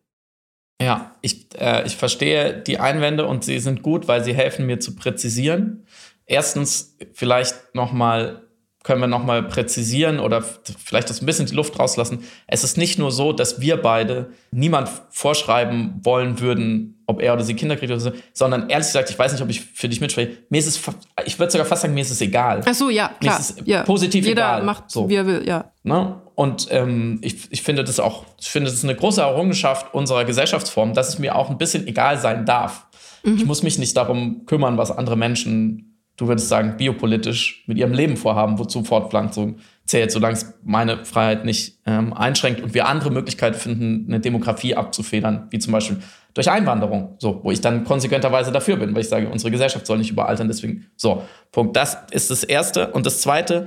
[0.82, 4.80] Ja, ich, äh, ich verstehe die Einwände und sie sind gut, weil sie helfen mir
[4.80, 5.86] zu präzisieren.
[6.26, 8.48] Erstens vielleicht nochmal
[8.84, 12.24] können wir nochmal präzisieren oder vielleicht das ein bisschen die Luft rauslassen.
[12.48, 17.44] Es ist nicht nur so, dass wir beide niemand vorschreiben wollen würden, ob er oder
[17.44, 20.02] sie Kinder kriegt oder so, sondern ehrlich gesagt, ich weiß nicht, ob ich für dich
[20.02, 20.38] mitspreche.
[20.50, 20.82] Mir ist es,
[21.26, 22.62] ich würde sogar fast sagen, mir ist es egal.
[22.66, 23.36] Ach so, ja, klar.
[23.36, 23.84] Mir ist es ja.
[23.84, 24.64] positiv Jeder egal.
[24.64, 25.08] macht, so.
[25.10, 25.72] wie er will, ja.
[25.84, 26.20] Ne?
[26.34, 30.26] Und ähm, ich, ich finde das auch, ich finde das ist eine große Errungenschaft unserer
[30.26, 32.88] Gesellschaftsform, dass es mir auch ein bisschen egal sein darf.
[33.24, 33.36] Mhm.
[33.36, 35.91] Ich muss mich nicht darum kümmern, was andere Menschen
[36.22, 39.56] du würdest sagen, biopolitisch mit ihrem Leben vorhaben, wozu Fortpflanzung
[39.86, 44.76] zählt, solange es meine Freiheit nicht ähm, einschränkt und wir andere Möglichkeiten finden, eine Demografie
[44.76, 45.98] abzufedern, wie zum Beispiel
[46.36, 49.98] durch Einwanderung, so, wo ich dann konsequenterweise dafür bin, weil ich sage, unsere Gesellschaft soll
[49.98, 51.76] nicht überaltern, deswegen, so, Punkt.
[51.76, 52.92] Das ist das Erste.
[52.92, 53.66] Und das Zweite,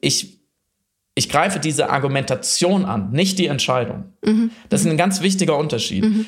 [0.00, 0.38] ich,
[1.16, 4.12] ich greife diese Argumentation an, nicht die Entscheidung.
[4.24, 4.52] Mhm.
[4.68, 6.04] Das ist ein ganz wichtiger Unterschied.
[6.04, 6.26] Mhm.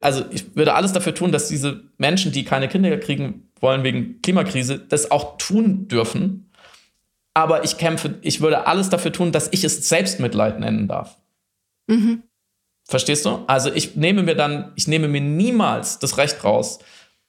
[0.00, 4.20] Also ich würde alles dafür tun, dass diese Menschen, die keine Kinder kriegen, wollen wegen
[4.22, 6.50] Klimakrise, das auch tun dürfen.
[7.34, 11.16] Aber ich kämpfe, ich würde alles dafür tun, dass ich es Selbstmitleid nennen darf.
[11.86, 12.24] Mhm.
[12.88, 13.44] Verstehst du?
[13.46, 16.80] Also ich nehme mir dann, ich nehme mir niemals das Recht raus,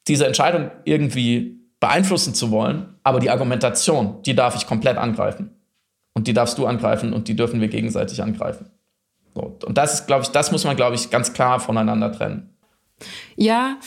[0.07, 5.51] diese Entscheidung irgendwie beeinflussen zu wollen, aber die Argumentation, die darf ich komplett angreifen.
[6.13, 8.69] Und die darfst du angreifen und die dürfen wir gegenseitig angreifen.
[9.33, 12.49] So, und das ist, glaube ich, das muss man, glaube ich, ganz klar voneinander trennen.
[13.35, 13.77] Ja,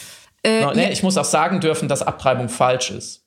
[0.45, 3.25] äh, no, nee, ich muss auch sagen dürfen, dass Abtreibung falsch ist.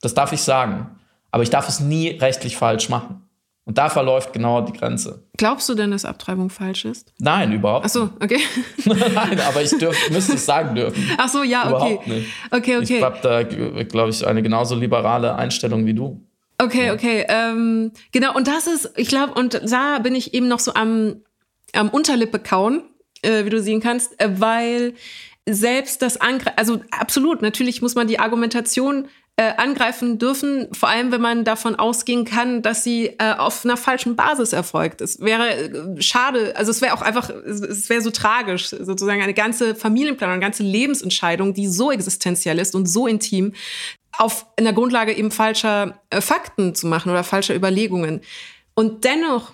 [0.00, 0.98] Das darf ich sagen.
[1.30, 3.26] Aber ich darf es nie rechtlich falsch machen.
[3.66, 5.24] Und da verläuft genau die Grenze.
[5.36, 7.12] Glaubst du denn, dass Abtreibung falsch ist?
[7.18, 7.96] Nein, überhaupt nicht.
[7.96, 8.38] Ach so, okay.
[8.84, 11.10] Nein, aber ich dürf, müsste es sagen dürfen.
[11.18, 12.10] Ach so, ja, überhaupt okay.
[12.10, 12.28] Nicht.
[12.52, 12.96] Okay, okay.
[12.98, 16.24] Ich habe da, glaube ich, eine genauso liberale Einstellung wie du.
[16.58, 17.26] Okay, okay.
[17.28, 21.22] Ähm, genau, und das ist, ich glaube, und da bin ich eben noch so am,
[21.74, 22.84] am Unterlippe kauen,
[23.22, 24.94] äh, wie du sehen kannst, äh, weil
[25.48, 31.12] selbst das Angreifen, also absolut, natürlich muss man die Argumentation äh, angreifen dürfen, vor allem
[31.12, 35.02] wenn man davon ausgehen kann, dass sie äh, auf einer falschen Basis erfolgt.
[35.02, 39.34] Es wäre äh, schade, also es wäre auch einfach, es wäre so tragisch, sozusagen eine
[39.34, 43.52] ganze Familienplanung, eine ganze Lebensentscheidung, die so existenziell ist und so intim,
[44.18, 48.22] auf einer Grundlage eben falscher äh, Fakten zu machen oder falscher Überlegungen.
[48.74, 49.52] Und dennoch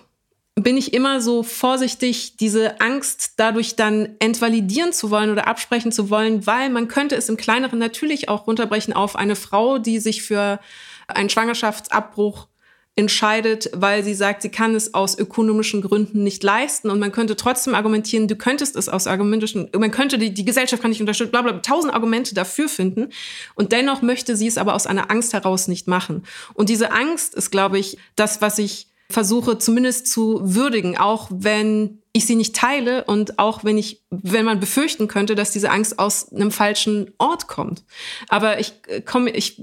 [0.55, 6.09] bin ich immer so vorsichtig, diese Angst dadurch dann entvalidieren zu wollen oder absprechen zu
[6.09, 10.21] wollen, weil man könnte es im Kleineren natürlich auch runterbrechen auf eine Frau, die sich
[10.21, 10.59] für
[11.07, 12.47] einen Schwangerschaftsabbruch
[12.95, 16.91] entscheidet, weil sie sagt, sie kann es aus ökonomischen Gründen nicht leisten.
[16.91, 20.83] Und man könnte trotzdem argumentieren, du könntest es aus argumentischen, man könnte die, die Gesellschaft
[20.83, 23.09] kann nicht unterstützen, bla, bla, tausend Argumente dafür finden.
[23.55, 26.23] Und dennoch möchte sie es aber aus einer Angst heraus nicht machen.
[26.53, 31.99] Und diese Angst ist, glaube ich, das, was ich versuche zumindest zu würdigen, auch wenn
[32.11, 35.97] ich sie nicht teile und auch wenn ich, wenn man befürchten könnte, dass diese Angst
[35.99, 37.83] aus einem falschen Ort kommt.
[38.29, 39.61] Aber ich äh, komme, ich,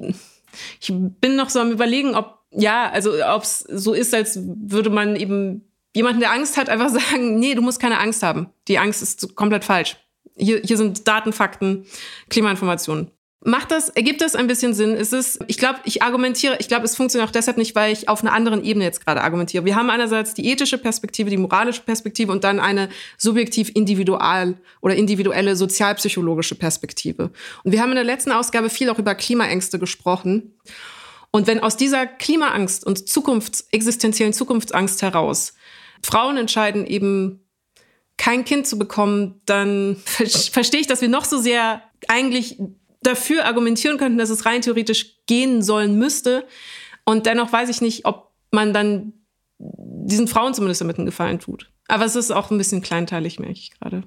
[0.81, 4.91] ich bin noch so am überlegen, ob ja, also ob es so ist, als würde
[4.91, 8.49] man eben jemanden, der Angst hat, einfach sagen, nee, du musst keine Angst haben.
[8.69, 9.97] Die Angst ist komplett falsch.
[10.37, 11.87] Hier, hier sind Daten, Fakten,
[12.29, 13.11] Klimainformationen.
[13.43, 14.95] Macht das, ergibt das ein bisschen Sinn?
[14.95, 18.07] Ist es, ich glaube, ich argumentiere, ich glaube, es funktioniert auch deshalb nicht, weil ich
[18.07, 19.65] auf einer anderen Ebene jetzt gerade argumentiere.
[19.65, 24.95] Wir haben einerseits die ethische Perspektive, die moralische Perspektive und dann eine subjektiv individual oder
[24.95, 27.31] individuelle sozialpsychologische Perspektive.
[27.65, 30.55] Und wir haben in der letzten Ausgabe viel auch über Klimaängste gesprochen.
[31.31, 35.55] Und wenn aus dieser Klimaangst und Zukunfts-, existenziellen Zukunftsangst heraus
[36.03, 37.47] Frauen entscheiden eben
[38.17, 42.59] kein Kind zu bekommen, dann ver verstehe ich, dass wir noch so sehr eigentlich
[43.03, 46.45] dafür argumentieren könnten, dass es rein theoretisch gehen sollen müsste.
[47.05, 49.13] Und dennoch weiß ich nicht, ob man dann
[49.59, 51.71] diesen Frauen zumindest damit einen Gefallen tut.
[51.89, 54.05] Aber es ist auch ein bisschen kleinteilig, merke ich gerade.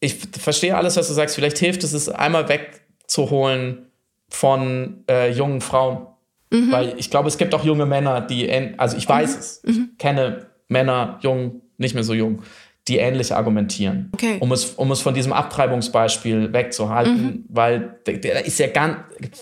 [0.00, 1.34] Ich verstehe alles, was du sagst.
[1.34, 3.90] Vielleicht hilft es, es einmal wegzuholen
[4.28, 6.06] von äh, jungen Frauen.
[6.50, 6.70] Mhm.
[6.70, 9.38] Weil ich glaube, es gibt auch junge Männer, die, also ich weiß mhm.
[9.38, 9.90] es, ich mhm.
[9.98, 12.42] kenne Männer, jung, nicht mehr so jung,
[12.88, 14.36] die ähnlich argumentieren, okay.
[14.40, 17.44] um, es, um es von diesem Abtreibungsbeispiel wegzuhalten, mhm.
[17.48, 18.98] weil da ist ja ganz,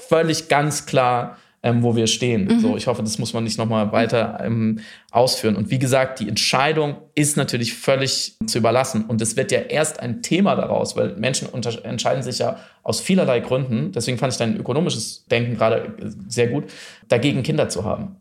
[0.08, 2.44] völlig ganz klar, ähm, wo wir stehen.
[2.44, 2.60] Mhm.
[2.60, 4.80] So, ich hoffe, das muss man nicht nochmal weiter ähm,
[5.10, 5.56] ausführen.
[5.56, 9.06] Und wie gesagt, die Entscheidung ist natürlich völlig zu überlassen.
[9.06, 13.40] Und es wird ja erst ein Thema daraus, weil Menschen entscheiden sich ja aus vielerlei
[13.40, 15.94] Gründen, deswegen fand ich dein ökonomisches Denken gerade
[16.28, 16.64] sehr gut,
[17.08, 18.16] dagegen Kinder zu haben.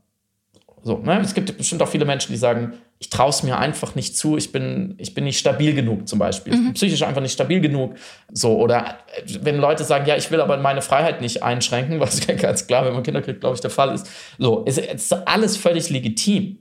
[0.81, 1.19] So, ne?
[1.21, 4.37] Es gibt bestimmt auch viele Menschen, die sagen, ich traue es mir einfach nicht zu,
[4.37, 6.53] ich bin, ich bin nicht stabil genug zum Beispiel.
[6.53, 6.59] Mhm.
[6.59, 7.95] Ich bin psychisch einfach nicht stabil genug.
[8.31, 8.99] So, oder
[9.41, 12.93] wenn Leute sagen, ja, ich will aber meine Freiheit nicht einschränken, was ganz klar, wenn
[12.93, 14.09] man Kinder kriegt, glaube ich, der Fall ist.
[14.37, 16.59] So, ist, ist alles völlig legitim.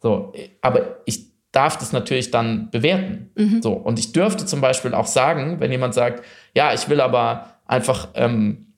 [0.00, 3.32] So, aber ich darf das natürlich dann bewerten.
[3.34, 3.60] Mhm.
[3.60, 7.56] So, und ich dürfte zum Beispiel auch sagen, wenn jemand sagt, ja, ich will aber
[7.66, 8.74] einfach ähm,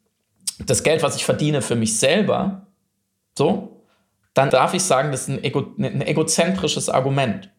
[0.64, 2.68] das Geld, was ich verdiene, für mich selber,
[3.36, 3.75] so,
[4.36, 7.50] dann darf ich sagen, das ist ein, ego, ein egozentrisches Argument.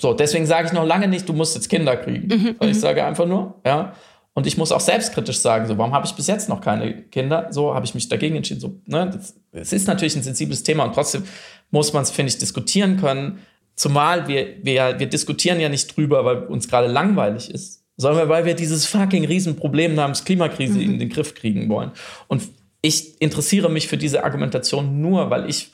[0.00, 2.28] So, deswegen sage ich noch lange nicht, du musst jetzt Kinder kriegen.
[2.28, 2.74] Mhm, ich mhm.
[2.74, 3.94] sage einfach nur, ja.
[4.32, 7.48] Und ich muss auch selbstkritisch sagen, so, warum habe ich bis jetzt noch keine Kinder?
[7.50, 8.60] So habe ich mich dagegen entschieden.
[8.60, 9.18] So, ne?
[9.52, 11.24] Es ist natürlich ein sensibles Thema und trotzdem
[11.70, 13.40] muss man es, finde ich, diskutieren können.
[13.74, 18.44] Zumal wir, wir, wir diskutieren ja nicht drüber, weil uns gerade langweilig ist, sondern weil
[18.44, 20.80] wir dieses fucking Riesenproblem namens Klimakrise mhm.
[20.80, 21.90] in den Griff kriegen wollen.
[22.28, 22.42] Und
[22.84, 25.72] ich interessiere mich für diese Argumentation nur, weil ich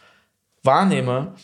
[0.62, 1.34] wahrnehme,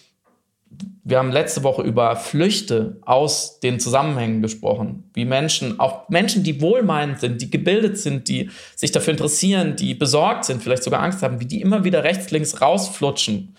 [1.02, 6.60] wir haben letzte Woche über Flüchte aus den Zusammenhängen gesprochen, wie Menschen, auch Menschen, die
[6.60, 11.22] wohlmeinend sind, die gebildet sind, die sich dafür interessieren, die besorgt sind, vielleicht sogar Angst
[11.22, 13.56] haben, wie die immer wieder rechts, links rausflutschen.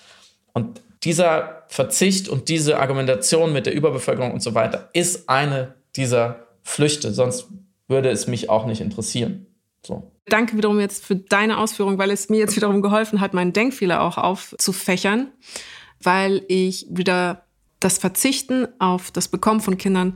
[0.53, 6.47] Und dieser Verzicht und diese Argumentation mit der Überbevölkerung und so weiter ist eine dieser
[6.64, 7.47] Flüchte, sonst
[7.89, 9.47] würde es mich auch nicht interessieren.
[9.86, 10.12] So.
[10.30, 14.02] Danke wiederum jetzt für deine Ausführung, weil es mir jetzt wiederum geholfen hat, meinen Denkfehler
[14.02, 15.32] auch aufzufächern,
[16.02, 17.46] weil ich wieder
[17.80, 20.16] das Verzichten auf das Bekommen von Kindern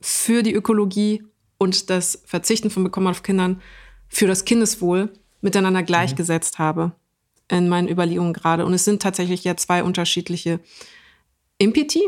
[0.00, 1.24] für die Ökologie
[1.58, 3.60] und das Verzichten von Bekommen auf Kindern
[4.08, 6.62] für das Kindeswohl miteinander gleichgesetzt mhm.
[6.62, 6.92] habe
[7.48, 8.64] in meinen Überlegungen gerade.
[8.64, 10.60] Und es sind tatsächlich ja zwei unterschiedliche
[11.58, 12.02] Impeti.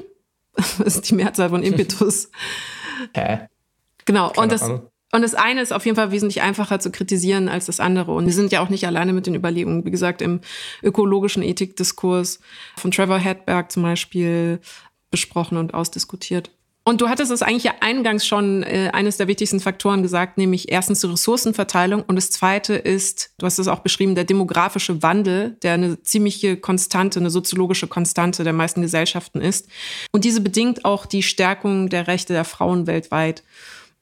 [0.79, 2.31] Das ist die Mehrzahl von Impetus.
[3.15, 3.49] Hä?
[4.05, 4.29] Genau.
[4.29, 4.92] Keine und das, Ahnung.
[5.15, 8.13] Und das eine ist auf jeden Fall wesentlich einfacher zu kritisieren als das andere.
[8.13, 9.85] Und wir sind ja auch nicht alleine mit den Überlegungen.
[9.85, 10.41] Wie gesagt, im
[10.83, 12.41] ökologischen Ethikdiskurs
[12.79, 14.61] von Trevor Hedberg zum Beispiel
[15.11, 16.51] besprochen und ausdiskutiert.
[16.85, 20.73] Und du hattest es eigentlich ja eingangs schon äh, eines der wichtigsten Faktoren gesagt, nämlich
[20.73, 25.57] erstens die Ressourcenverteilung und das zweite ist, du hast es auch beschrieben, der demografische Wandel,
[25.63, 29.69] der eine ziemliche Konstante, eine soziologische Konstante der meisten Gesellschaften ist.
[30.11, 33.45] Und diese bedingt auch die Stärkung der Rechte der Frauen weltweit.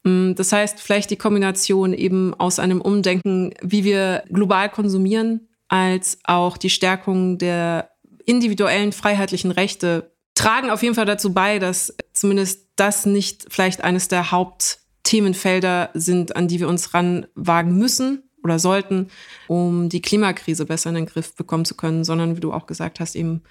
[0.05, 6.18] Mm, das heißt, vielleicht die Kombination eben aus einem Umdenken, wie wir global konsumieren, als
[6.24, 7.90] auch die Stärkung der
[8.24, 14.09] individuellen freiheitlichen Rechte tragen auf jeden Fall dazu bei, dass zumindest das nicht vielleicht eines
[14.09, 19.09] der Hauptthemenfelder sind, an die wir uns ranwagen müssen oder sollten,
[19.48, 23.01] um die Klimakrise besser in den Griff bekommen zu können, sondern wie du auch gesagt
[23.01, 23.43] hast, eben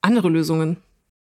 [0.00, 0.78] andere Lösungen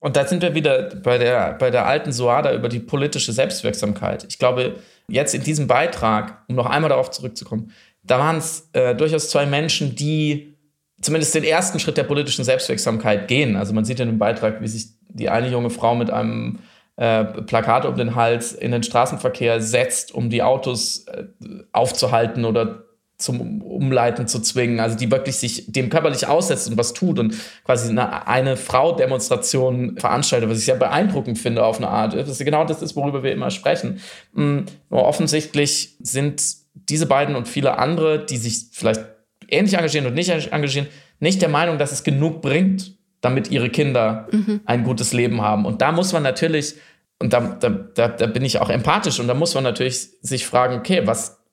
[0.04, 4.26] und da sind wir wieder bei der, bei der alten Soada über die politische Selbstwirksamkeit.
[4.28, 4.74] Ich glaube,
[5.08, 7.72] jetzt in diesem Beitrag, um noch einmal darauf zurückzukommen,
[8.02, 10.58] da waren es äh, durchaus zwei Menschen, die
[11.00, 13.56] zumindest den ersten Schritt der politischen Selbstwirksamkeit gehen.
[13.56, 16.58] Also man sieht in dem Beitrag, wie sich die eine junge Frau mit einem
[16.96, 21.24] äh, Plakat um den Hals in den Straßenverkehr setzt, um die Autos äh,
[21.72, 22.83] aufzuhalten oder
[23.16, 27.34] zum Umleiten zu zwingen, also die wirklich sich dem körperlich aussetzt und was tut und
[27.64, 32.14] quasi eine, eine Frau-Demonstration veranstaltet, was ich sehr beeindruckend finde auf eine Art.
[32.14, 34.00] Das ist genau das ist, worüber wir immer sprechen.
[34.32, 34.60] Mm,
[34.90, 36.42] nur offensichtlich sind
[36.74, 39.04] diese beiden und viele andere, die sich vielleicht
[39.48, 40.88] ähnlich engagieren und nicht engagieren,
[41.20, 44.60] nicht der Meinung, dass es genug bringt, damit ihre Kinder mhm.
[44.66, 45.64] ein gutes Leben haben.
[45.64, 46.74] Und da muss man natürlich,
[47.18, 50.46] und da, da, da, da bin ich auch empathisch, und da muss man natürlich sich
[50.46, 51.43] fragen, okay, was,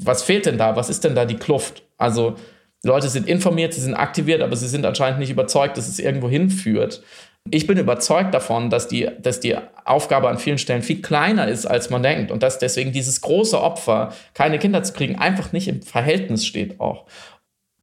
[0.00, 0.76] was fehlt denn da?
[0.76, 1.82] Was ist denn da die Kluft?
[1.96, 2.36] Also,
[2.84, 5.98] die Leute sind informiert, sie sind aktiviert, aber sie sind anscheinend nicht überzeugt, dass es
[5.98, 7.02] irgendwo hinführt.
[7.50, 11.66] Ich bin überzeugt davon, dass die, dass die Aufgabe an vielen Stellen viel kleiner ist,
[11.66, 12.30] als man denkt.
[12.30, 16.78] Und dass deswegen dieses große Opfer, keine Kinder zu kriegen, einfach nicht im Verhältnis steht
[16.78, 17.06] auch.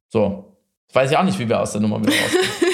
[0.08, 0.52] So.
[0.92, 2.65] Weiß ich auch nicht, wie wir aus der Nummer wieder rauskommen.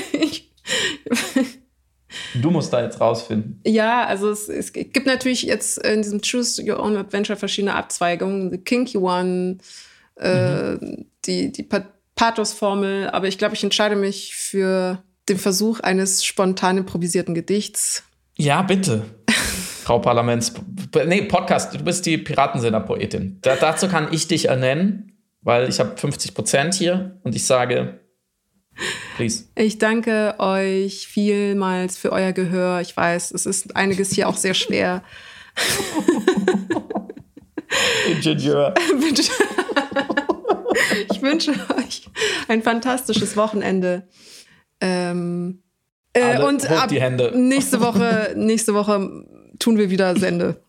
[2.34, 3.60] Du musst da jetzt rausfinden.
[3.66, 8.50] Ja, also es, es, gibt natürlich jetzt in diesem Choose Your Own Adventure verschiedene Abzweigungen.
[8.50, 9.58] The Kinky One,
[10.16, 11.06] äh, mhm.
[11.24, 11.68] die, die
[12.14, 18.04] Pathos-Formel, aber ich glaube, ich entscheide mich für den Versuch eines spontan improvisierten Gedichts.
[18.36, 19.02] Ja, bitte.
[19.82, 20.52] Frau Parlaments.
[21.06, 23.38] Nee, Podcast, du bist die Piratensender-Poetin.
[23.42, 28.00] Da, dazu kann ich dich ernennen, weil ich habe 50 Prozent hier und ich sage,
[29.16, 29.44] please.
[29.54, 32.80] Ich danke euch vielmals für euer Gehör.
[32.80, 35.02] Ich weiß, es ist einiges hier auch sehr schwer.
[38.08, 38.74] Ingenieur.
[41.10, 42.06] ich wünsche euch
[42.48, 44.08] ein fantastisches Wochenende.
[44.80, 45.62] Ähm,
[46.12, 47.32] äh, und ab die Hände.
[47.34, 49.24] nächste Woche, nächste Woche
[49.58, 50.62] tun wir wieder Sende.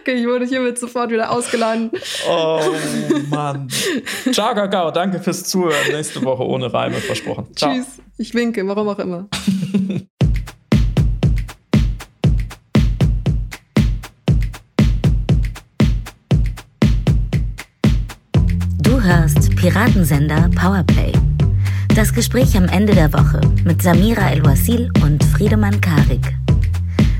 [0.00, 1.90] Okay, ich wurde hiermit sofort wieder ausgeladen.
[2.28, 2.60] Oh
[3.28, 3.68] Mann.
[4.32, 4.90] Ciao, Kakao.
[4.90, 5.92] Danke fürs Zuhören.
[5.92, 7.48] Nächste Woche ohne Reime versprochen.
[7.54, 7.72] Ciao.
[7.72, 7.86] Tschüss.
[8.18, 9.28] Ich winke, warum auch immer.
[19.10, 21.12] hörst Piratensender Powerplay.
[21.96, 26.36] Das Gespräch am Ende der Woche mit Samira El-Wasil und Friedemann Karik.